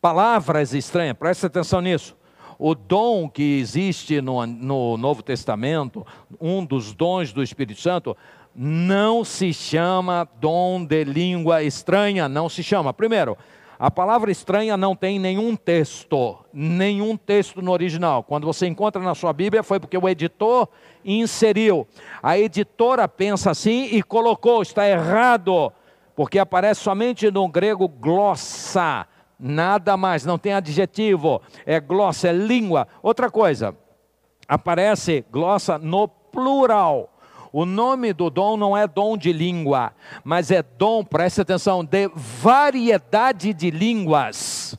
Palavras 0.00 0.74
estranhas, 0.74 1.16
preste 1.16 1.46
atenção 1.46 1.80
nisso. 1.80 2.17
O 2.58 2.74
dom 2.74 3.28
que 3.28 3.60
existe 3.60 4.20
no, 4.20 4.44
no 4.44 4.96
Novo 4.96 5.22
Testamento, 5.22 6.04
um 6.40 6.64
dos 6.64 6.92
dons 6.92 7.32
do 7.32 7.42
Espírito 7.42 7.80
Santo, 7.80 8.16
não 8.52 9.24
se 9.24 9.54
chama 9.54 10.28
dom 10.40 10.84
de 10.84 11.04
língua 11.04 11.62
estranha, 11.62 12.28
não 12.28 12.48
se 12.48 12.64
chama. 12.64 12.92
Primeiro, 12.92 13.38
a 13.78 13.92
palavra 13.92 14.32
estranha 14.32 14.76
não 14.76 14.96
tem 14.96 15.20
nenhum 15.20 15.54
texto, 15.54 16.36
nenhum 16.52 17.16
texto 17.16 17.62
no 17.62 17.70
original. 17.70 18.24
Quando 18.24 18.44
você 18.44 18.66
encontra 18.66 19.00
na 19.00 19.14
sua 19.14 19.32
Bíblia, 19.32 19.62
foi 19.62 19.78
porque 19.78 19.96
o 19.96 20.08
editor 20.08 20.68
inseriu. 21.04 21.86
A 22.20 22.36
editora 22.36 23.06
pensa 23.06 23.52
assim 23.52 23.84
e 23.92 24.02
colocou, 24.02 24.62
está 24.62 24.88
errado, 24.88 25.72
porque 26.16 26.40
aparece 26.40 26.80
somente 26.80 27.30
no 27.30 27.46
grego 27.46 27.86
glossa 27.86 29.06
nada 29.38 29.96
mais, 29.96 30.24
não 30.24 30.38
tem 30.38 30.52
adjetivo, 30.52 31.40
é 31.64 31.78
glossa, 31.78 32.28
é 32.28 32.32
língua. 32.32 32.88
Outra 33.02 33.30
coisa, 33.30 33.76
aparece 34.48 35.24
glossa 35.30 35.78
no 35.78 36.08
plural. 36.08 37.14
O 37.52 37.64
nome 37.64 38.12
do 38.12 38.28
dom 38.28 38.56
não 38.56 38.76
é 38.76 38.86
dom 38.86 39.16
de 39.16 39.32
língua, 39.32 39.92
mas 40.22 40.50
é 40.50 40.62
dom, 40.62 41.02
preste 41.02 41.40
atenção, 41.40 41.84
de 41.84 42.10
variedade 42.14 43.54
de 43.54 43.70
línguas. 43.70 44.78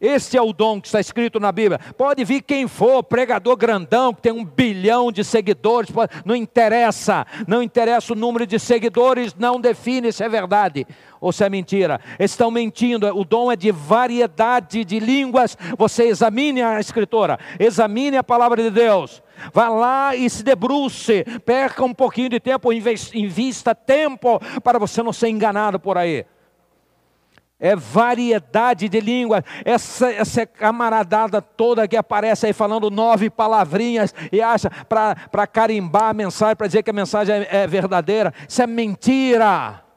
Este 0.00 0.36
é 0.36 0.42
o 0.42 0.52
dom 0.52 0.80
que 0.80 0.86
está 0.86 1.00
escrito 1.00 1.40
na 1.40 1.50
Bíblia. 1.50 1.80
Pode 1.96 2.24
vir 2.24 2.42
quem 2.42 2.68
for, 2.68 3.02
pregador 3.02 3.56
grandão, 3.56 4.14
que 4.14 4.22
tem 4.22 4.32
um 4.32 4.44
bilhão 4.44 5.10
de 5.10 5.24
seguidores, 5.24 5.90
não 6.24 6.36
interessa, 6.36 7.26
não 7.48 7.62
interessa 7.62 8.12
o 8.12 8.16
número 8.16 8.46
de 8.46 8.60
seguidores, 8.60 9.34
não 9.34 9.60
define 9.60 10.12
se 10.12 10.22
é 10.22 10.28
verdade 10.28 10.86
ou 11.20 11.32
se 11.32 11.44
é 11.44 11.48
mentira. 11.48 12.00
Estão 12.18 12.50
mentindo, 12.50 13.06
o 13.06 13.24
dom 13.24 13.50
é 13.50 13.56
de 13.56 13.70
variedade 13.70 14.84
de 14.84 14.98
línguas. 14.98 15.56
Você 15.76 16.04
examine 16.04 16.62
a 16.62 16.80
escritora, 16.80 17.38
examine 17.58 18.16
a 18.16 18.24
palavra 18.24 18.62
de 18.62 18.70
Deus. 18.70 19.22
Vá 19.52 19.68
lá 19.68 20.16
e 20.16 20.28
se 20.28 20.42
debruce, 20.42 21.24
perca 21.44 21.84
um 21.84 21.94
pouquinho 21.94 22.28
de 22.28 22.40
tempo, 22.40 22.72
invista 22.72 23.74
tempo 23.74 24.40
para 24.62 24.78
você 24.78 25.02
não 25.02 25.12
ser 25.12 25.28
enganado 25.28 25.78
por 25.78 25.96
aí 25.96 26.24
é 27.60 27.74
variedade 27.74 28.88
de 28.88 29.00
línguas. 29.00 29.42
Essa, 29.64 30.12
essa 30.12 30.46
camaradada 30.46 31.42
toda 31.42 31.88
que 31.88 31.96
aparece 31.96 32.46
aí 32.46 32.52
falando 32.52 32.90
nove 32.90 33.28
palavrinhas 33.28 34.14
e 34.30 34.40
acha 34.40 34.70
para 34.88 35.46
carimbar 35.46 36.10
a 36.10 36.14
mensagem, 36.14 36.56
para 36.56 36.66
dizer 36.66 36.82
que 36.82 36.90
a 36.90 36.94
mensagem 36.94 37.34
é, 37.34 37.62
é 37.62 37.66
verdadeira. 37.66 38.32
Isso 38.48 38.62
é 38.62 38.66
mentira. 38.66 39.87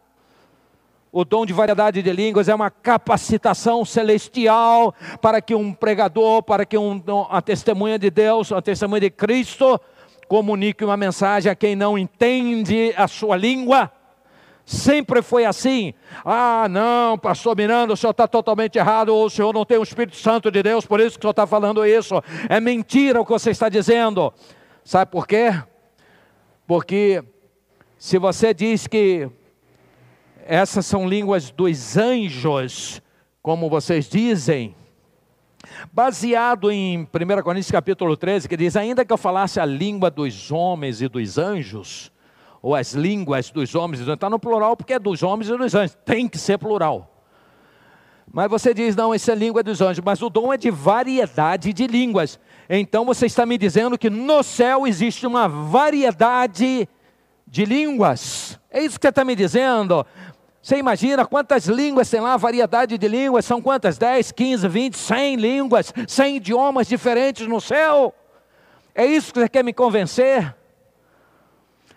O 1.13 1.25
dom 1.25 1.45
de 1.45 1.51
variedade 1.51 2.01
de 2.01 2.13
línguas 2.13 2.47
é 2.47 2.55
uma 2.55 2.71
capacitação 2.71 3.83
celestial 3.83 4.95
para 5.21 5.41
que 5.41 5.53
um 5.53 5.73
pregador, 5.73 6.41
para 6.41 6.65
que 6.65 6.77
um, 6.77 7.03
uma 7.05 7.41
testemunha 7.41 7.99
de 7.99 8.09
Deus, 8.09 8.49
uma 8.49 8.61
testemunha 8.61 9.01
de 9.01 9.09
Cristo, 9.09 9.77
comunique 10.29 10.85
uma 10.85 10.95
mensagem 10.95 11.51
a 11.51 11.55
quem 11.55 11.75
não 11.75 11.97
entende 11.97 12.93
a 12.95 13.09
sua 13.09 13.35
língua. 13.35 13.91
Sempre 14.65 15.21
foi 15.21 15.43
assim. 15.43 15.93
Ah, 16.23 16.67
não, 16.69 17.17
pastor 17.17 17.57
Miranda, 17.57 17.91
o 17.91 17.97
senhor 17.97 18.11
está 18.11 18.25
totalmente 18.25 18.77
errado, 18.77 19.09
ou 19.09 19.25
o 19.25 19.29
senhor 19.29 19.53
não 19.53 19.65
tem 19.65 19.77
o 19.77 19.83
Espírito 19.83 20.15
Santo 20.15 20.49
de 20.49 20.63
Deus, 20.63 20.85
por 20.85 21.01
isso 21.01 21.19
que 21.19 21.19
o 21.19 21.21
senhor 21.23 21.31
está 21.31 21.45
falando 21.45 21.85
isso. 21.85 22.23
É 22.47 22.61
mentira 22.61 23.19
o 23.19 23.25
que 23.25 23.31
você 23.33 23.51
está 23.51 23.67
dizendo. 23.67 24.33
Sabe 24.81 25.11
por 25.11 25.27
quê? 25.27 25.61
Porque 26.65 27.21
se 27.97 28.17
você 28.17 28.53
diz 28.53 28.87
que 28.87 29.29
essas 30.45 30.85
são 30.85 31.07
línguas 31.07 31.51
dos 31.51 31.97
anjos, 31.97 33.01
como 33.41 33.69
vocês 33.69 34.09
dizem, 34.09 34.75
baseado 35.91 36.71
em 36.71 37.01
1 37.01 37.41
Coríntios 37.43 37.71
capítulo 37.71 38.15
13, 38.17 38.47
que 38.47 38.57
diz: 38.57 38.75
Ainda 38.75 39.05
que 39.05 39.13
eu 39.13 39.17
falasse 39.17 39.59
a 39.59 39.65
língua 39.65 40.09
dos 40.09 40.51
homens 40.51 41.01
e 41.01 41.07
dos 41.07 41.37
anjos, 41.37 42.11
ou 42.61 42.75
as 42.75 42.93
línguas 42.93 43.49
dos 43.49 43.73
homens, 43.75 44.01
está 44.01 44.29
no 44.29 44.39
plural 44.39 44.75
porque 44.77 44.93
é 44.93 44.99
dos 44.99 45.23
homens 45.23 45.49
e 45.49 45.57
dos 45.57 45.73
anjos, 45.75 45.97
tem 46.05 46.27
que 46.27 46.37
ser 46.37 46.57
plural. 46.57 47.07
Mas 48.33 48.49
você 48.49 48.73
diz, 48.73 48.95
não, 48.95 49.13
isso 49.13 49.29
é 49.29 49.35
língua 49.35 49.61
dos 49.61 49.81
anjos, 49.81 50.01
mas 50.05 50.21
o 50.21 50.29
dom 50.29 50.53
é 50.53 50.57
de 50.57 50.71
variedade 50.71 51.73
de 51.73 51.85
línguas. 51.85 52.39
Então 52.69 53.03
você 53.03 53.25
está 53.25 53.45
me 53.45 53.57
dizendo 53.57 53.97
que 53.97 54.09
no 54.09 54.41
céu 54.41 54.87
existe 54.87 55.27
uma 55.27 55.49
variedade 55.49 56.87
de 56.87 56.87
línguas. 57.53 58.59
É 58.69 58.81
isso 58.81 58.99
que 58.99 59.05
você 59.05 59.09
está 59.09 59.25
me 59.25 59.35
dizendo. 59.35 60.05
Você 60.61 60.77
imagina 60.77 61.25
quantas 61.25 61.65
línguas 61.65 62.09
tem 62.09 62.21
lá, 62.21 62.37
variedade 62.37 62.97
de 62.97 63.07
línguas, 63.07 63.45
são 63.45 63.61
quantas? 63.61 63.97
10, 63.97 64.31
15, 64.31 64.67
20, 64.67 64.97
100 64.97 65.35
línguas, 65.35 65.93
100 66.07 66.37
idiomas 66.37 66.87
diferentes 66.87 67.47
no 67.47 67.59
céu? 67.59 68.13
É 68.93 69.05
isso 69.05 69.33
que 69.33 69.39
você 69.39 69.49
quer 69.49 69.63
me 69.63 69.73
convencer? 69.73 70.55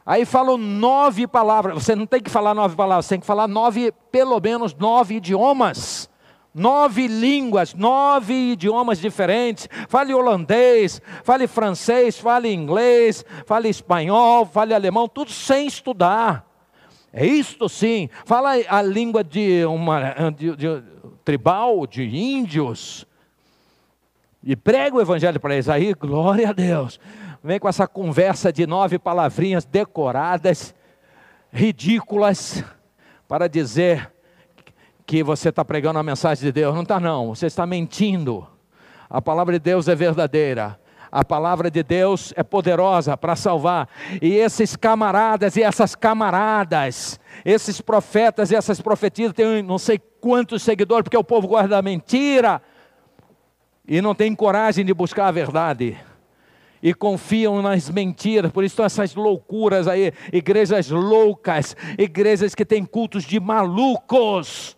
Aí 0.07 0.25
falam 0.25 0.59
nove 0.59 1.27
palavras. 1.27 1.75
Você 1.75 1.95
não 1.95 2.07
tem 2.07 2.21
que 2.21 2.31
falar 2.31 2.55
nove 2.55 2.75
palavras, 2.75 3.07
você 3.07 3.15
tem 3.15 3.21
que 3.21 3.27
falar 3.27 3.47
nove, 3.47 3.93
pelo 4.11 4.41
menos 4.41 4.75
nove 4.75 5.17
idiomas. 5.17 6.09
Nove 6.55 7.09
línguas, 7.09 7.75
nove 7.75 8.53
idiomas 8.53 9.01
diferentes. 9.01 9.69
Fale 9.89 10.15
holandês, 10.15 11.03
fale 11.25 11.49
francês, 11.49 12.19
fale 12.19 12.53
inglês, 12.53 13.25
fale 13.45 13.69
espanhol, 13.69 14.47
fale 14.47 14.73
alemão, 14.73 15.09
tudo 15.09 15.33
sem 15.33 15.67
estudar. 15.67 16.49
É 17.13 17.27
isto 17.27 17.69
sim. 17.69 18.09
Fala 18.25 18.53
a 18.69 18.81
língua 18.83 19.25
de 19.25 19.65
uma 19.65 20.31
de, 20.31 20.55
de, 20.55 20.83
tribal, 21.25 21.87
de 21.87 22.05
índios. 22.05 23.05
E 24.43 24.55
prega 24.55 24.97
o 24.97 25.01
evangelho 25.01 25.41
para 25.41 25.55
eles 25.55 25.69
aí, 25.69 25.93
glória 25.95 26.51
a 26.51 26.53
Deus 26.53 27.01
vem 27.45 27.61
com 27.61 27.69
essa 27.69 27.87
conversa 27.87 28.51
de 28.51 28.67
nove 28.67 28.99
palavrinhas 28.99 29.67
decoradas, 29.67 30.75
ridículas, 31.53 32.65
para 33.29 33.47
dizer 33.51 34.11
que 35.07 35.23
você 35.23 35.51
está 35.51 35.65
pregando 35.65 35.99
a 35.99 36.03
mensagem 36.03 36.45
de 36.45 36.53
Deus. 36.53 36.75
Não 36.75 36.83
está, 36.83 36.99
não, 36.99 37.35
você 37.35 37.47
está 37.47 37.67
mentindo. 37.67 38.47
A 39.09 39.21
palavra 39.21 39.55
de 39.55 39.59
Deus 39.59 39.89
é 39.89 39.95
verdadeira. 39.95 40.79
A 41.13 41.25
palavra 41.25 41.71
de 41.71 41.83
Deus 41.83 42.33
é 42.37 42.43
poderosa 42.43 43.17
para 43.17 43.37
salvar. 43.37 43.89
E 44.21 44.35
esses 44.35 44.75
camaradas 44.75 45.57
e 45.57 45.63
essas 45.63 45.95
camaradas, 45.95 47.21
esses 47.45 47.81
profetas 47.81 48.51
e 48.51 48.57
essas 48.57 48.81
profetias 48.81 49.33
têm 49.33 49.63
não 49.63 49.79
sei 49.79 50.01
quantos 50.21 50.63
seguidores, 50.63 51.05
porque 51.05 51.17
o 51.17 51.23
povo 51.23 51.47
guarda 51.47 51.79
a 51.79 51.83
mentira 51.83 52.61
e 53.87 54.01
não 54.01 54.15
tem 54.15 54.35
coragem 54.35 54.85
de 54.85 54.93
buscar 54.93 55.29
a 55.29 55.31
verdade 55.31 55.97
e 56.83 56.93
confiam 56.93 57.63
nas 57.63 57.89
mentiras, 57.89 58.53
por 58.53 58.63
isso 58.63 58.75
estão 58.75 58.85
essas 58.85 59.15
loucuras 59.15 59.89
aí, 59.89 60.13
igrejas 60.31 60.91
loucas, 60.91 61.75
igrejas 61.97 62.55
que 62.55 62.63
têm 62.63 62.85
cultos 62.85 63.25
de 63.25 63.41
malucos, 63.41 64.77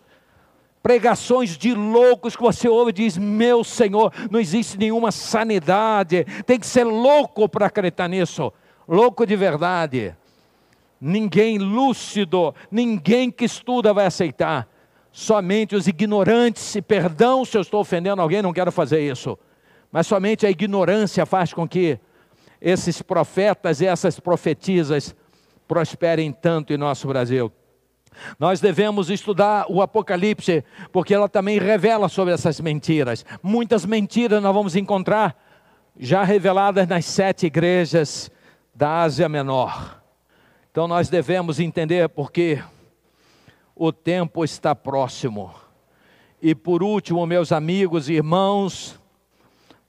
pregações 0.87 1.57
de 1.57 1.73
loucos 1.73 2.33
que 2.33 2.41
você 2.41 2.69
ouve 2.69 2.91
e 2.91 2.93
diz: 2.93 3.17
Meu 3.17 3.61
Senhor, 3.61 4.09
não 4.31 4.39
existe 4.39 4.77
nenhuma 4.77 5.11
sanidade, 5.11 6.23
tem 6.45 6.57
que 6.57 6.65
ser 6.65 6.85
louco 6.85 7.49
para 7.49 7.65
acreditar 7.65 8.07
nisso, 8.07 8.53
louco 8.87 9.25
de 9.25 9.35
verdade. 9.35 10.15
ninguém 11.01 11.57
lúcido, 11.57 12.55
ninguém 12.71 13.29
que 13.29 13.43
estuda 13.43 13.93
vai 13.93 14.05
aceitar. 14.05 14.65
Somente 15.11 15.75
os 15.75 15.89
ignorantes, 15.89 16.73
e 16.73 16.81
perdão 16.81 17.43
se 17.43 17.57
eu 17.57 17.61
estou 17.61 17.81
ofendendo 17.81 18.21
alguém, 18.21 18.41
não 18.41 18.53
quero 18.53 18.71
fazer 18.71 19.01
isso. 19.01 19.37
Mas 19.91 20.07
somente 20.07 20.45
a 20.45 20.49
ignorância 20.49 21.25
faz 21.25 21.53
com 21.53 21.67
que 21.67 21.99
esses 22.61 23.01
profetas 23.01 23.81
e 23.81 23.85
essas 23.85 24.21
profetisas 24.21 25.13
prosperem 25.67 26.31
tanto 26.31 26.71
em 26.71 26.77
nosso 26.77 27.09
Brasil. 27.09 27.51
Nós 28.39 28.59
devemos 28.59 29.09
estudar 29.09 29.65
o 29.69 29.81
Apocalipse, 29.81 30.63
porque 30.91 31.13
ela 31.13 31.29
também 31.29 31.59
revela 31.59 32.09
sobre 32.09 32.33
essas 32.33 32.59
mentiras. 32.59 33.25
Muitas 33.41 33.85
mentiras 33.85 34.41
nós 34.41 34.53
vamos 34.53 34.75
encontrar 34.75 35.35
já 35.99 36.23
reveladas 36.23 36.87
nas 36.87 37.05
sete 37.05 37.45
igrejas 37.47 38.31
da 38.73 39.01
Ásia 39.01 39.27
Menor. 39.27 40.01
Então 40.71 40.87
nós 40.87 41.09
devemos 41.09 41.59
entender 41.59 42.07
porque 42.09 42.61
o 43.75 43.91
tempo 43.91 44.43
está 44.43 44.75
próximo. 44.75 45.53
E 46.41 46.53
por 46.53 46.83
último, 46.83 47.25
meus 47.25 47.51
amigos 47.51 48.09
e 48.09 48.13
irmãos, 48.13 48.99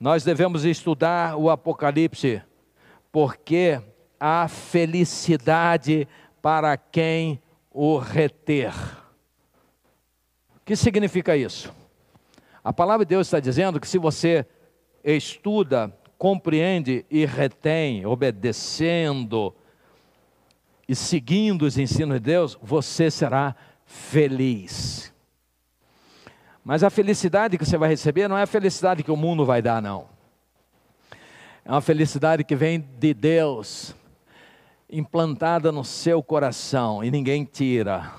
nós 0.00 0.24
devemos 0.24 0.64
estudar 0.64 1.36
o 1.36 1.50
Apocalipse, 1.50 2.40
porque 3.12 3.80
há 4.18 4.48
felicidade 4.48 6.08
para 6.40 6.76
quem 6.76 7.40
o 7.70 7.98
reter. 7.98 8.74
O 10.56 10.60
que 10.64 10.76
significa 10.76 11.36
isso? 11.36 11.72
A 12.62 12.72
palavra 12.72 13.04
de 13.04 13.10
Deus 13.10 13.26
está 13.26 13.40
dizendo 13.40 13.80
que 13.80 13.88
se 13.88 13.98
você 13.98 14.46
estuda, 15.02 15.94
compreende 16.18 17.06
e 17.10 17.24
retém, 17.24 18.04
obedecendo 18.04 19.54
e 20.88 20.94
seguindo 20.94 21.62
os 21.62 21.78
ensinos 21.78 22.14
de 22.14 22.20
Deus, 22.20 22.58
você 22.62 23.10
será 23.10 23.54
feliz. 23.84 25.12
Mas 26.64 26.82
a 26.82 26.90
felicidade 26.90 27.56
que 27.56 27.64
você 27.64 27.78
vai 27.78 27.88
receber 27.88 28.28
não 28.28 28.36
é 28.36 28.42
a 28.42 28.46
felicidade 28.46 29.02
que 29.02 29.10
o 29.10 29.16
mundo 29.16 29.44
vai 29.44 29.62
dar, 29.62 29.80
não. 29.80 30.06
É 31.64 31.70
uma 31.70 31.80
felicidade 31.80 32.42
que 32.44 32.56
vem 32.56 32.80
de 32.80 33.14
Deus, 33.14 33.94
implantada 34.90 35.70
no 35.70 35.84
seu 35.84 36.22
coração 36.22 37.04
e 37.04 37.10
ninguém 37.10 37.44
tira. 37.44 38.12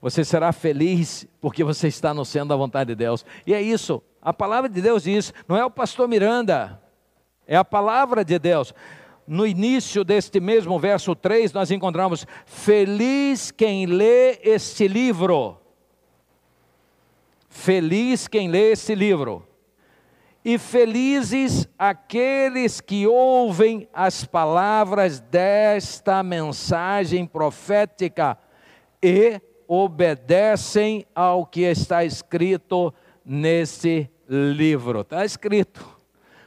Você 0.00 0.24
será 0.24 0.52
feliz 0.52 1.26
porque 1.40 1.62
você 1.62 1.88
está 1.88 2.12
no 2.12 2.24
centro 2.24 2.48
da 2.48 2.56
vontade 2.56 2.88
de 2.88 2.94
Deus. 2.94 3.24
E 3.46 3.54
é 3.54 3.62
isso, 3.62 4.02
a 4.20 4.32
palavra 4.32 4.68
de 4.68 4.80
Deus 4.80 5.04
diz, 5.04 5.32
não 5.48 5.56
é 5.56 5.64
o 5.64 5.70
pastor 5.70 6.08
Miranda, 6.08 6.80
é 7.46 7.56
a 7.56 7.64
palavra 7.64 8.24
de 8.24 8.38
Deus. 8.38 8.74
No 9.26 9.46
início 9.46 10.02
deste 10.02 10.40
mesmo 10.40 10.78
verso 10.78 11.14
3, 11.14 11.52
nós 11.52 11.70
encontramos: 11.70 12.26
Feliz 12.44 13.52
quem 13.52 13.86
lê 13.86 14.40
este 14.42 14.88
livro. 14.88 15.56
Feliz 17.48 18.26
quem 18.26 18.48
lê 18.48 18.72
este 18.72 18.96
livro 18.96 19.46
e 20.44 20.58
felizes 20.58 21.68
aqueles 21.78 22.80
que 22.80 23.06
ouvem 23.06 23.88
as 23.92 24.24
palavras 24.24 25.20
desta 25.20 26.22
mensagem 26.22 27.26
profética 27.26 28.36
e 29.00 29.40
obedecem 29.68 31.06
ao 31.14 31.46
que 31.46 31.62
está 31.62 32.04
escrito 32.04 32.92
nesse 33.24 34.10
livro. 34.28 35.02
Está 35.02 35.24
escrito, 35.24 35.86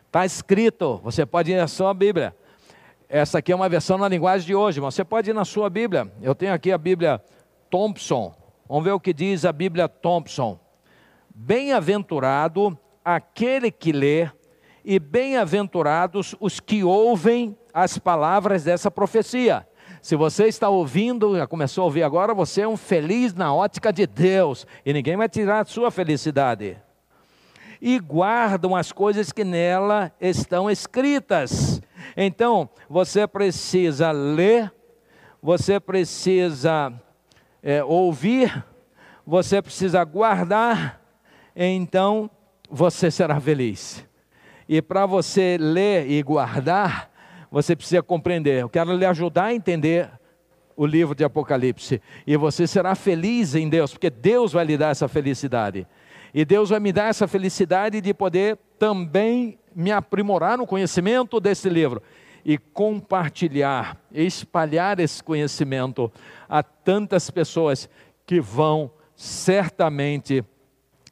está 0.07 0.25
escrito. 0.25 0.99
Você 1.03 1.25
pode 1.25 1.51
ir 1.51 1.57
na 1.57 1.67
sua 1.67 1.93
Bíblia. 1.93 2.35
Essa 3.07 3.37
aqui 3.37 3.51
é 3.51 3.55
uma 3.55 3.69
versão 3.69 3.97
na 3.97 4.09
linguagem 4.09 4.45
de 4.45 4.55
hoje, 4.55 4.81
mas 4.81 4.93
você 4.93 5.05
pode 5.05 5.29
ir 5.29 5.33
na 5.33 5.45
sua 5.45 5.69
Bíblia. 5.69 6.11
Eu 6.21 6.35
tenho 6.35 6.53
aqui 6.53 6.71
a 6.71 6.77
Bíblia 6.77 7.21
Thompson. 7.69 8.35
Vamos 8.67 8.83
ver 8.83 8.91
o 8.91 8.99
que 8.99 9.13
diz 9.13 9.45
a 9.45 9.53
Bíblia 9.53 9.87
Thompson. 9.87 10.59
Bem-aventurado 11.33 12.77
aquele 13.05 13.69
que 13.69 13.91
lê, 13.91 14.27
e 14.83 14.99
bem-aventurados 14.99 16.35
os 16.39 16.59
que 16.59 16.83
ouvem 16.83 17.55
as 17.71 17.97
palavras 17.99 18.63
dessa 18.63 18.89
profecia. 18.89 19.67
Se 20.01 20.15
você 20.15 20.45
está 20.45 20.69
ouvindo, 20.69 21.35
já 21.37 21.47
começou 21.47 21.83
a 21.83 21.85
ouvir 21.85 22.03
agora, 22.03 22.33
você 22.33 22.61
é 22.61 22.67
um 22.67 22.77
feliz 22.77 23.33
na 23.33 23.53
ótica 23.53 23.91
de 23.93 24.05
Deus, 24.05 24.67
e 24.85 24.93
ninguém 24.93 25.17
vai 25.17 25.29
tirar 25.29 25.61
a 25.61 25.65
sua 25.65 25.89
felicidade. 25.89 26.77
E 27.81 27.99
guardam 27.99 28.75
as 28.75 28.91
coisas 28.91 29.31
que 29.31 29.43
nela 29.43 30.11
estão 30.19 30.69
escritas. 30.69 31.81
Então, 32.15 32.69
você 32.89 33.27
precisa 33.27 34.11
ler, 34.11 34.71
você 35.41 35.79
precisa 35.79 36.93
é, 37.61 37.83
ouvir, 37.83 38.63
você 39.25 39.61
precisa 39.61 40.03
guardar, 40.03 41.01
então 41.55 42.29
você 42.69 43.09
será 43.11 43.39
feliz. 43.39 44.05
E 44.67 44.81
para 44.81 45.05
você 45.05 45.57
ler 45.59 46.09
e 46.09 46.21
guardar, 46.23 47.11
você 47.51 47.75
precisa 47.75 48.01
compreender. 48.01 48.61
Eu 48.61 48.69
quero 48.69 48.95
lhe 48.95 49.05
ajudar 49.05 49.45
a 49.45 49.53
entender 49.53 50.09
o 50.75 50.85
livro 50.85 51.15
de 51.15 51.23
Apocalipse. 51.23 52.01
E 52.25 52.35
você 52.35 52.67
será 52.67 52.95
feliz 52.95 53.55
em 53.55 53.69
Deus, 53.69 53.93
porque 53.93 54.09
Deus 54.09 54.51
vai 54.51 54.65
lhe 54.65 54.77
dar 54.77 54.89
essa 54.89 55.07
felicidade. 55.07 55.87
E 56.33 56.43
Deus 56.43 56.69
vai 56.69 56.79
me 56.79 56.91
dar 56.91 57.09
essa 57.09 57.27
felicidade 57.27 58.01
de 58.01 58.13
poder 58.13 58.57
também 58.77 59.57
me 59.73 59.91
aprimorar 59.91 60.57
no 60.57 60.67
conhecimento 60.67 61.39
desse 61.39 61.69
livro 61.69 62.01
e 62.43 62.57
compartilhar, 62.57 63.97
espalhar 64.11 64.99
esse 64.99 65.23
conhecimento 65.23 66.11
a 66.47 66.61
tantas 66.61 67.29
pessoas 67.29 67.89
que 68.25 68.39
vão 68.39 68.91
certamente 69.15 70.43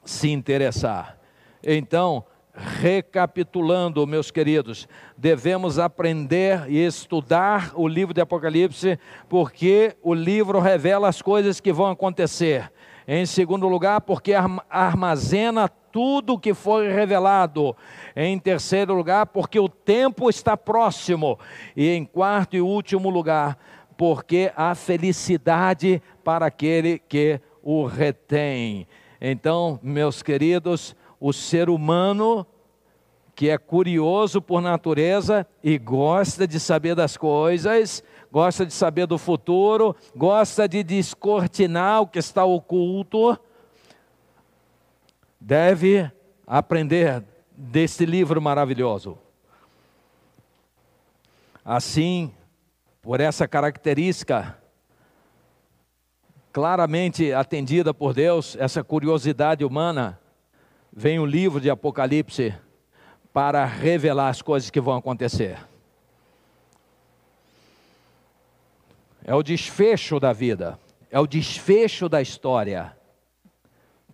se 0.03 0.29
interessar. 0.29 1.17
Então, 1.65 2.25
recapitulando, 2.53 4.05
meus 4.05 4.29
queridos, 4.29 4.87
devemos 5.17 5.79
aprender 5.79 6.69
e 6.69 6.85
estudar 6.85 7.71
o 7.73 7.87
livro 7.87 8.13
de 8.13 8.21
Apocalipse, 8.21 8.99
porque 9.29 9.95
o 10.03 10.13
livro 10.13 10.59
revela 10.59 11.07
as 11.07 11.21
coisas 11.21 11.59
que 11.59 11.73
vão 11.73 11.89
acontecer. 11.89 12.71
Em 13.07 13.25
segundo 13.25 13.67
lugar, 13.67 14.01
porque 14.01 14.33
armazena 14.69 15.67
tudo 15.67 16.39
que 16.39 16.53
foi 16.53 16.91
revelado. 16.91 17.75
Em 18.15 18.37
terceiro 18.39 18.93
lugar, 18.93 19.25
porque 19.27 19.59
o 19.59 19.69
tempo 19.69 20.29
está 20.29 20.55
próximo. 20.55 21.37
E 21.75 21.89
em 21.89 22.05
quarto 22.05 22.55
e 22.55 22.61
último 22.61 23.09
lugar, 23.09 23.57
porque 23.97 24.51
há 24.55 24.73
felicidade 24.75 26.01
para 26.23 26.45
aquele 26.45 26.99
que 26.99 27.39
o 27.61 27.85
retém. 27.85 28.87
Então, 29.21 29.79
meus 29.81 30.21
queridos, 30.21 30.95
o 31.23 31.31
ser 31.31 31.69
humano 31.69 32.45
que 33.33 33.49
é 33.49 33.57
curioso 33.57 34.41
por 34.41 34.61
natureza 34.61 35.47
e 35.63 35.77
gosta 35.77 36.45
de 36.45 36.59
saber 36.59 36.95
das 36.95 37.15
coisas, 37.15 38.03
gosta 38.29 38.65
de 38.65 38.73
saber 38.73 39.07
do 39.07 39.17
futuro, 39.17 39.95
gosta 40.13 40.67
de 40.67 40.83
descortinar 40.83 42.01
o 42.01 42.07
que 42.07 42.19
está 42.19 42.43
oculto, 42.43 43.39
deve 45.39 46.11
aprender 46.45 47.23
desse 47.55 48.05
livro 48.05 48.41
maravilhoso. 48.41 49.17
Assim, 51.63 52.33
por 53.01 53.21
essa 53.21 53.47
característica 53.47 54.57
claramente 56.51 57.31
atendida 57.31 57.93
por 57.93 58.13
Deus, 58.13 58.57
essa 58.59 58.83
curiosidade 58.83 59.63
humana, 59.63 60.19
vem 60.95 61.17
o 61.17 61.25
livro 61.25 61.59
de 61.59 61.69
Apocalipse 61.71 62.53
para 63.33 63.65
revelar 63.65 64.29
as 64.29 64.41
coisas 64.41 64.69
que 64.69 64.79
vão 64.79 64.95
acontecer. 64.95 65.57
É 69.25 69.33
o 69.33 69.41
desfecho 69.41 70.19
da 70.19 70.31
vida, 70.31 70.77
é 71.09 71.19
o 71.19 71.25
desfecho 71.25 72.07
da 72.07 72.21
história. 72.21 72.95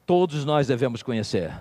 Todos 0.06 0.46
nós 0.46 0.68
devemos 0.68 1.04
conhecer. 1.04 1.52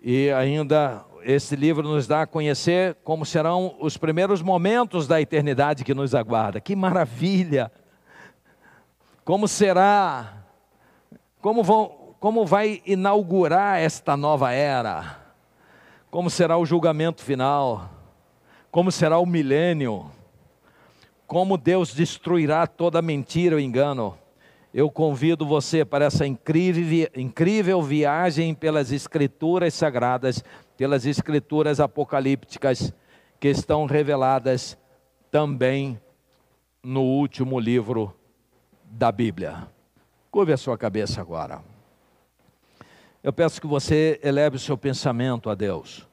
E 0.00 0.30
ainda 0.30 1.04
esse 1.22 1.54
livro 1.54 1.82
nos 1.82 2.06
dá 2.06 2.22
a 2.22 2.26
conhecer 2.26 2.94
como 3.04 3.26
serão 3.26 3.76
os 3.80 3.96
primeiros 3.96 4.40
momentos 4.40 5.06
da 5.06 5.20
eternidade 5.20 5.84
que 5.84 5.92
nos 5.92 6.14
aguarda. 6.14 6.60
Que 6.60 6.74
maravilha! 6.74 7.70
Como 9.24 9.48
será? 9.48 10.44
Como 11.40 11.64
vão 11.64 12.05
como 12.26 12.44
vai 12.44 12.82
inaugurar 12.84 13.78
esta 13.78 14.16
nova 14.16 14.50
era, 14.50 15.16
como 16.10 16.28
será 16.28 16.58
o 16.58 16.66
julgamento 16.66 17.22
final, 17.22 17.88
como 18.68 18.90
será 18.90 19.16
o 19.20 19.24
milênio, 19.24 20.10
como 21.24 21.56
Deus 21.56 21.94
destruirá 21.94 22.66
toda 22.66 23.00
mentira 23.00 23.54
ou 23.54 23.60
engano. 23.60 24.18
Eu 24.74 24.90
convido 24.90 25.46
você 25.46 25.84
para 25.84 26.06
essa 26.06 26.26
incrível, 26.26 27.08
incrível 27.14 27.80
viagem 27.80 28.56
pelas 28.56 28.90
Escrituras 28.90 29.72
sagradas, 29.74 30.42
pelas 30.76 31.06
Escrituras 31.06 31.78
apocalípticas, 31.78 32.92
que 33.38 33.46
estão 33.46 33.86
reveladas 33.86 34.76
também 35.30 35.96
no 36.82 37.02
último 37.02 37.60
livro 37.60 38.12
da 38.82 39.12
Bíblia. 39.12 39.68
Curve 40.28 40.54
a 40.54 40.56
sua 40.56 40.76
cabeça 40.76 41.20
agora. 41.20 41.75
Eu 43.26 43.32
peço 43.32 43.60
que 43.60 43.66
você 43.66 44.20
eleve 44.22 44.54
o 44.54 44.60
seu 44.60 44.78
pensamento 44.78 45.50
a 45.50 45.54
Deus, 45.56 46.06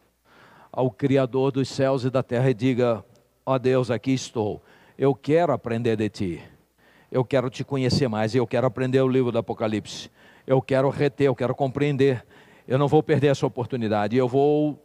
ao 0.71 0.89
Criador 0.89 1.51
dos 1.51 1.69
céus 1.69 2.03
e 2.03 2.09
da 2.09 2.23
terra, 2.23 2.49
e 2.49 2.55
diga: 2.55 3.05
Ó 3.45 3.53
oh 3.53 3.59
Deus, 3.59 3.91
aqui 3.91 4.11
estou. 4.11 4.63
Eu 4.97 5.13
quero 5.13 5.53
aprender 5.53 5.95
de 5.95 6.09
ti. 6.09 6.43
Eu 7.11 7.23
quero 7.23 7.51
te 7.51 7.63
conhecer 7.63 8.07
mais. 8.07 8.33
Eu 8.33 8.47
quero 8.47 8.65
aprender 8.65 8.99
o 8.99 9.07
livro 9.07 9.31
do 9.31 9.37
Apocalipse. 9.37 10.09
Eu 10.47 10.59
quero 10.59 10.89
reter, 10.89 11.27
eu 11.27 11.35
quero 11.35 11.53
compreender. 11.53 12.25
Eu 12.67 12.79
não 12.79 12.87
vou 12.87 13.03
perder 13.03 13.27
essa 13.27 13.45
oportunidade. 13.45 14.17
Eu 14.17 14.27
vou, 14.27 14.83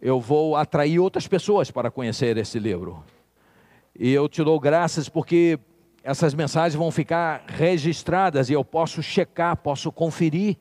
eu 0.00 0.18
vou 0.18 0.56
atrair 0.56 1.00
outras 1.00 1.28
pessoas 1.28 1.70
para 1.70 1.90
conhecer 1.90 2.34
esse 2.38 2.58
livro. 2.58 3.04
E 3.94 4.10
eu 4.10 4.26
te 4.26 4.42
dou 4.42 4.58
graças 4.58 5.06
porque 5.06 5.58
essas 6.02 6.32
mensagens 6.32 6.74
vão 6.74 6.90
ficar 6.90 7.44
registradas 7.46 8.48
e 8.48 8.54
eu 8.54 8.64
posso 8.64 9.02
checar, 9.02 9.54
posso 9.58 9.92
conferir. 9.92 10.56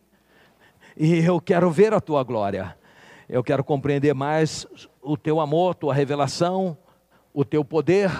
E 0.95 1.19
eu 1.19 1.39
quero 1.39 1.69
ver 1.71 1.93
a 1.93 2.01
tua 2.01 2.23
glória. 2.23 2.77
Eu 3.27 3.43
quero 3.43 3.63
compreender 3.63 4.13
mais 4.13 4.67
o 5.01 5.15
teu 5.15 5.39
amor, 5.39 5.75
tua 5.75 5.93
revelação, 5.93 6.77
o 7.33 7.45
teu 7.45 7.63
poder 7.63 8.11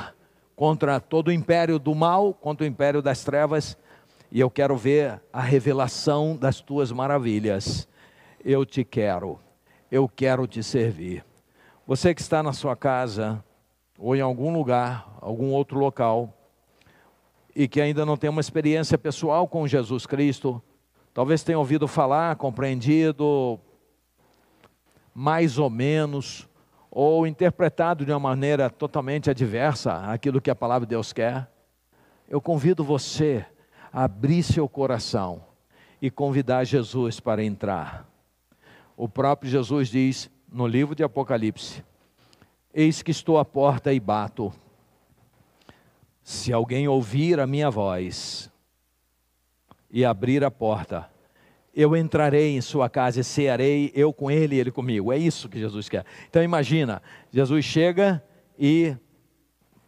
contra 0.55 0.99
todo 0.99 1.29
o 1.29 1.31
império 1.31 1.77
do 1.77 1.93
mal, 1.93 2.33
contra 2.33 2.63
o 2.63 2.67
império 2.67 3.01
das 3.01 3.23
trevas, 3.23 3.77
e 4.31 4.39
eu 4.39 4.49
quero 4.49 4.77
ver 4.77 5.21
a 5.33 5.41
revelação 5.41 6.37
das 6.37 6.61
tuas 6.61 6.91
maravilhas. 6.91 7.87
Eu 8.43 8.65
te 8.65 8.83
quero, 8.83 9.39
eu 9.91 10.07
quero 10.07 10.47
te 10.47 10.63
servir. 10.63 11.25
Você 11.85 12.13
que 12.13 12.21
está 12.21 12.41
na 12.41 12.53
sua 12.53 12.75
casa, 12.75 13.43
ou 13.97 14.15
em 14.15 14.21
algum 14.21 14.53
lugar, 14.53 15.17
algum 15.19 15.51
outro 15.51 15.77
local, 15.77 16.33
e 17.55 17.67
que 17.67 17.81
ainda 17.81 18.05
não 18.05 18.15
tem 18.15 18.29
uma 18.29 18.39
experiência 18.39 18.97
pessoal 18.97 19.47
com 19.47 19.67
Jesus 19.67 20.05
Cristo, 20.05 20.61
talvez 21.13 21.43
tenha 21.43 21.59
ouvido 21.59 21.87
falar, 21.87 22.35
compreendido, 22.35 23.59
mais 25.13 25.57
ou 25.57 25.69
menos, 25.69 26.47
ou 26.89 27.25
interpretado 27.25 28.05
de 28.05 28.11
uma 28.11 28.19
maneira 28.19 28.69
totalmente 28.69 29.29
adversa 29.29 30.11
àquilo 30.11 30.41
que 30.41 30.49
a 30.49 30.55
palavra 30.55 30.85
de 30.85 30.91
Deus 30.91 31.13
quer, 31.13 31.49
eu 32.27 32.41
convido 32.41 32.83
você 32.83 33.45
a 33.91 34.03
abrir 34.03 34.43
seu 34.43 34.67
coração 34.67 35.43
e 36.01 36.09
convidar 36.09 36.63
Jesus 36.63 37.19
para 37.19 37.43
entrar. 37.43 38.07
O 38.97 39.07
próprio 39.07 39.49
Jesus 39.49 39.89
diz 39.89 40.29
no 40.51 40.67
livro 40.67 40.93
de 40.95 41.03
Apocalipse: 41.03 41.83
Eis 42.73 43.01
que 43.01 43.11
estou 43.11 43.37
à 43.37 43.45
porta 43.45 43.93
e 43.93 43.99
bato. 43.99 44.51
Se 46.23 46.53
alguém 46.53 46.87
ouvir 46.87 47.39
a 47.39 47.47
minha 47.47 47.69
voz 47.69 48.50
e 49.91 50.05
abrir 50.05 50.43
a 50.43 50.49
porta, 50.49 51.09
eu 51.73 51.95
entrarei 51.95 52.55
em 52.55 52.61
sua 52.61 52.89
casa 52.89 53.19
e 53.19 53.23
cearei, 53.23 53.91
eu 53.95 54.11
com 54.11 54.29
ele 54.29 54.55
e 54.55 54.59
ele 54.59 54.71
comigo. 54.71 55.11
É 55.11 55.17
isso 55.17 55.47
que 55.47 55.59
Jesus 55.59 55.87
quer. 55.87 56.05
Então 56.29 56.43
imagina, 56.43 57.01
Jesus 57.31 57.63
chega 57.63 58.23
e 58.57 58.95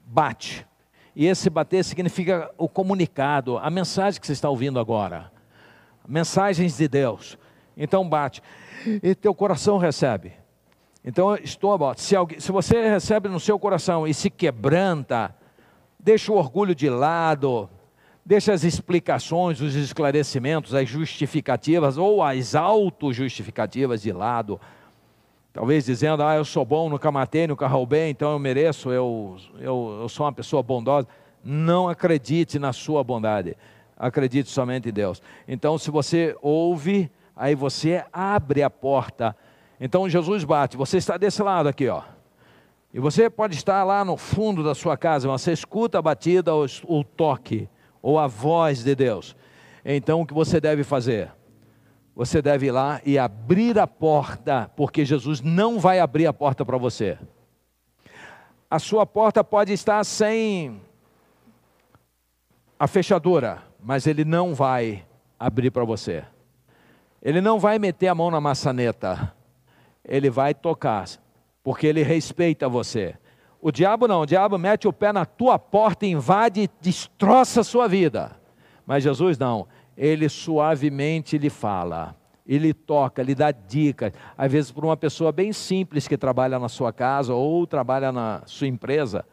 bate. 0.05 0.65
E 1.15 1.27
esse 1.27 1.49
bater 1.49 1.83
significa 1.83 2.49
o 2.57 2.67
comunicado, 2.67 3.57
a 3.57 3.69
mensagem 3.69 4.19
que 4.19 4.25
você 4.25 4.33
está 4.33 4.49
ouvindo 4.49 4.79
agora. 4.79 5.31
Mensagens 6.07 6.77
de 6.77 6.87
Deus. 6.87 7.37
Então 7.77 8.07
bate. 8.07 8.41
E 9.01 9.13
teu 9.13 9.33
coração 9.33 9.77
recebe. 9.77 10.33
Então 11.03 11.35
estou 11.35 11.73
a 11.73 11.95
se, 11.95 12.15
alguém, 12.15 12.39
se 12.39 12.51
você 12.51 12.89
recebe 12.89 13.27
no 13.27 13.39
seu 13.39 13.59
coração 13.59 14.07
e 14.07 14.13
se 14.13 14.29
quebranta, 14.29 15.35
deixa 15.99 16.31
o 16.31 16.37
orgulho 16.37 16.73
de 16.73 16.89
lado, 16.89 17.69
deixa 18.25 18.53
as 18.53 18.63
explicações, 18.63 19.61
os 19.61 19.75
esclarecimentos, 19.75 20.73
as 20.73 20.87
justificativas 20.87 21.97
ou 21.97 22.23
as 22.23 22.55
autojustificativas 22.55 24.01
de 24.01 24.11
lado. 24.11 24.59
Talvez 25.51 25.85
dizendo, 25.85 26.23
ah, 26.23 26.35
eu 26.35 26.45
sou 26.45 26.65
bom, 26.65 26.89
nunca 26.89 27.11
matei, 27.11 27.45
nunca 27.45 27.67
roubei, 27.67 28.09
então 28.09 28.31
eu 28.31 28.39
mereço, 28.39 28.91
eu, 28.91 29.37
eu, 29.59 29.99
eu 30.01 30.09
sou 30.09 30.25
uma 30.25 30.33
pessoa 30.33 30.63
bondosa. 30.63 31.07
Não 31.43 31.89
acredite 31.89 32.57
na 32.57 32.71
sua 32.71 33.03
bondade, 33.03 33.55
acredite 33.97 34.49
somente 34.49 34.89
em 34.89 34.93
Deus. 34.93 35.21
Então, 35.47 35.77
se 35.77 35.91
você 35.91 36.35
ouve, 36.41 37.11
aí 37.35 37.53
você 37.53 38.03
abre 38.11 38.63
a 38.63 38.69
porta. 38.69 39.35
Então 39.79 40.07
Jesus 40.07 40.45
bate, 40.45 40.77
você 40.77 40.97
está 40.97 41.17
desse 41.17 41.43
lado 41.43 41.67
aqui, 41.67 41.89
ó. 41.89 42.01
E 42.93 42.99
você 42.99 43.29
pode 43.29 43.55
estar 43.55 43.83
lá 43.83 44.05
no 44.05 44.15
fundo 44.15 44.63
da 44.63 44.73
sua 44.73 44.95
casa, 44.95 45.27
mas 45.27 45.41
você 45.41 45.51
escuta 45.51 45.97
a 45.97 46.01
batida 46.01 46.53
ou 46.53 46.65
o 46.85 47.03
toque 47.03 47.67
ou 48.03 48.19
a 48.19 48.27
voz 48.27 48.83
de 48.83 48.93
Deus. 48.93 49.35
Então 49.85 50.21
o 50.21 50.25
que 50.25 50.33
você 50.33 50.59
deve 50.59 50.83
fazer? 50.83 51.31
Você 52.13 52.41
deve 52.41 52.67
ir 52.67 52.71
lá 52.71 53.01
e 53.03 53.17
abrir 53.17 53.79
a 53.79 53.87
porta, 53.87 54.69
porque 54.75 55.03
Jesus 55.03 55.41
não 55.41 55.79
vai 55.79 55.99
abrir 55.99 56.27
a 56.27 56.33
porta 56.33 56.63
para 56.63 56.77
você. 56.77 57.17
A 58.69 58.77
sua 58.77 59.05
porta 59.05 59.43
pode 59.43 59.71
estar 59.71 60.03
sem 60.03 60.79
a 62.77 62.87
fechadura, 62.87 63.63
mas 63.81 64.05
ele 64.05 64.25
não 64.25 64.53
vai 64.53 65.05
abrir 65.39 65.71
para 65.71 65.85
você. 65.85 66.23
Ele 67.21 67.39
não 67.39 67.57
vai 67.57 67.79
meter 67.79 68.09
a 68.09 68.15
mão 68.15 68.29
na 68.29 68.41
maçaneta. 68.41 69.33
Ele 70.03 70.29
vai 70.29 70.53
tocar, 70.53 71.07
porque 71.63 71.87
ele 71.87 72.03
respeita 72.03 72.67
você. 72.67 73.15
O 73.65 73.71
diabo 73.71 74.09
não, 74.09 74.23
o 74.23 74.25
diabo 74.25 74.57
mete 74.57 74.89
o 74.89 74.91
pé 74.91 75.13
na 75.13 75.23
tua 75.23 75.57
porta, 75.57 76.05
invade, 76.05 76.69
destroça 76.81 77.61
a 77.61 77.63
sua 77.63 77.87
vida. 77.87 78.35
Mas 78.85 79.05
Jesus 79.05 79.37
não, 79.37 79.65
ele 79.95 80.27
suavemente 80.27 81.37
lhe 81.37 81.49
fala, 81.49 82.13
ele 82.45 82.73
toca, 82.73 83.23
lhe 83.23 83.33
dá 83.33 83.51
dicas. 83.51 84.11
Às 84.37 84.51
vezes, 84.51 84.69
para 84.69 84.85
uma 84.85 84.97
pessoa 84.97 85.31
bem 85.31 85.53
simples 85.53 86.09
que 86.09 86.17
trabalha 86.17 86.59
na 86.59 86.67
sua 86.67 86.91
casa 86.91 87.33
ou 87.33 87.65
trabalha 87.65 88.11
na 88.11 88.41
sua 88.45 88.67
empresa, 88.67 89.23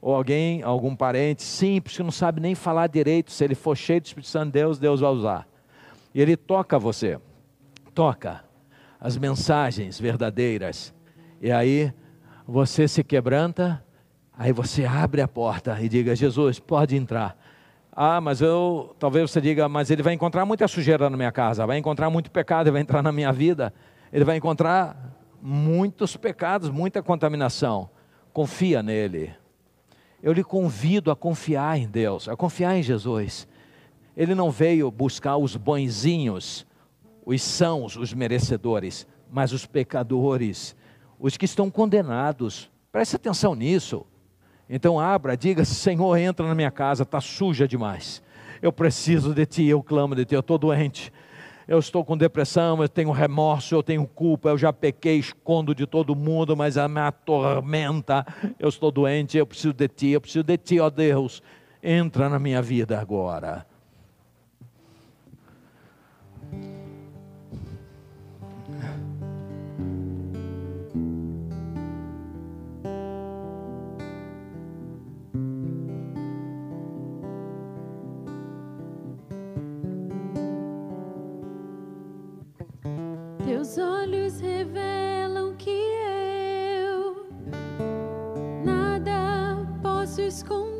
ou 0.00 0.14
alguém, 0.14 0.62
algum 0.62 0.94
parente 0.94 1.42
simples 1.42 1.96
que 1.96 2.04
não 2.04 2.12
sabe 2.12 2.40
nem 2.40 2.54
falar 2.54 2.86
direito, 2.86 3.32
se 3.32 3.42
ele 3.42 3.56
for 3.56 3.76
cheio 3.76 4.00
do 4.00 4.06
Espírito 4.06 4.28
Santo 4.28 4.46
de 4.46 4.60
Deus, 4.60 4.78
Deus 4.78 5.00
vai 5.00 5.10
usar. 5.10 5.48
E 6.14 6.22
ele 6.22 6.36
toca 6.36 6.78
você, 6.78 7.18
toca 7.92 8.44
as 9.00 9.16
mensagens 9.16 9.98
verdadeiras. 9.98 10.94
E 11.40 11.50
aí 11.50 11.92
você 12.52 12.86
se 12.86 13.02
quebranta, 13.02 13.82
aí 14.36 14.52
você 14.52 14.84
abre 14.84 15.22
a 15.22 15.26
porta 15.26 15.80
e 15.80 15.88
diga: 15.88 16.14
Jesus, 16.14 16.58
pode 16.58 16.94
entrar. 16.94 17.34
Ah, 17.90 18.20
mas 18.20 18.42
eu, 18.42 18.94
talvez 18.98 19.30
você 19.30 19.40
diga, 19.40 19.70
mas 19.70 19.90
ele 19.90 20.02
vai 20.02 20.12
encontrar 20.12 20.44
muita 20.44 20.68
sujeira 20.68 21.08
na 21.08 21.16
minha 21.16 21.32
casa, 21.32 21.66
vai 21.66 21.78
encontrar 21.78 22.10
muito 22.10 22.30
pecado, 22.30 22.70
vai 22.70 22.82
entrar 22.82 23.02
na 23.02 23.10
minha 23.10 23.32
vida, 23.32 23.72
ele 24.12 24.22
vai 24.22 24.36
encontrar 24.36 25.16
muitos 25.40 26.14
pecados, 26.14 26.68
muita 26.68 27.02
contaminação. 27.02 27.88
Confia 28.34 28.82
nele. 28.82 29.34
Eu 30.22 30.34
lhe 30.34 30.44
convido 30.44 31.10
a 31.10 31.16
confiar 31.16 31.78
em 31.78 31.88
Deus, 31.88 32.28
a 32.28 32.36
confiar 32.36 32.76
em 32.76 32.82
Jesus. 32.82 33.48
Ele 34.14 34.34
não 34.34 34.50
veio 34.50 34.90
buscar 34.90 35.38
os 35.38 35.56
bonzinhos, 35.56 36.66
os 37.24 37.40
sãos, 37.40 37.96
os 37.96 38.12
merecedores, 38.12 39.06
mas 39.30 39.54
os 39.54 39.64
pecadores 39.64 40.76
os 41.22 41.36
que 41.36 41.44
estão 41.44 41.70
condenados. 41.70 42.68
Preste 42.90 43.14
atenção 43.14 43.54
nisso. 43.54 44.04
Então 44.68 44.98
abra, 44.98 45.36
diga: 45.36 45.64
Senhor, 45.64 46.16
entra 46.16 46.46
na 46.46 46.54
minha 46.54 46.70
casa, 46.70 47.04
está 47.04 47.20
suja 47.20 47.66
demais. 47.66 48.20
Eu 48.60 48.72
preciso 48.72 49.32
de 49.32 49.46
ti, 49.46 49.66
eu 49.66 49.82
clamo 49.82 50.14
de 50.16 50.24
ti, 50.24 50.34
eu 50.34 50.40
estou 50.40 50.58
doente. 50.58 51.12
Eu 51.66 51.78
estou 51.78 52.04
com 52.04 52.16
depressão, 52.16 52.82
eu 52.82 52.88
tenho 52.88 53.12
remorso, 53.12 53.72
eu 53.72 53.84
tenho 53.84 54.04
culpa, 54.04 54.48
eu 54.48 54.58
já 54.58 54.72
pequei, 54.72 55.16
escondo 55.18 55.72
de 55.74 55.86
todo 55.86 56.14
mundo, 56.14 56.56
mas 56.56 56.76
a 56.76 56.88
me 56.88 57.00
atormenta. 57.00 58.26
Eu 58.58 58.68
estou 58.68 58.90
doente, 58.90 59.38
eu 59.38 59.46
preciso 59.46 59.72
de 59.72 59.86
ti, 59.86 60.08
eu 60.08 60.20
preciso 60.20 60.42
de 60.42 60.56
ti, 60.58 60.80
ó 60.80 60.90
Deus. 60.90 61.40
Entra 61.80 62.28
na 62.28 62.38
minha 62.38 62.60
vida 62.60 63.00
agora. 63.00 63.64
Teus 83.62 83.78
olhos 83.78 84.40
revelam 84.40 85.54
que 85.54 85.70
eu 85.70 87.28
nada 88.64 89.64
posso 89.80 90.20
esconder. 90.20 90.71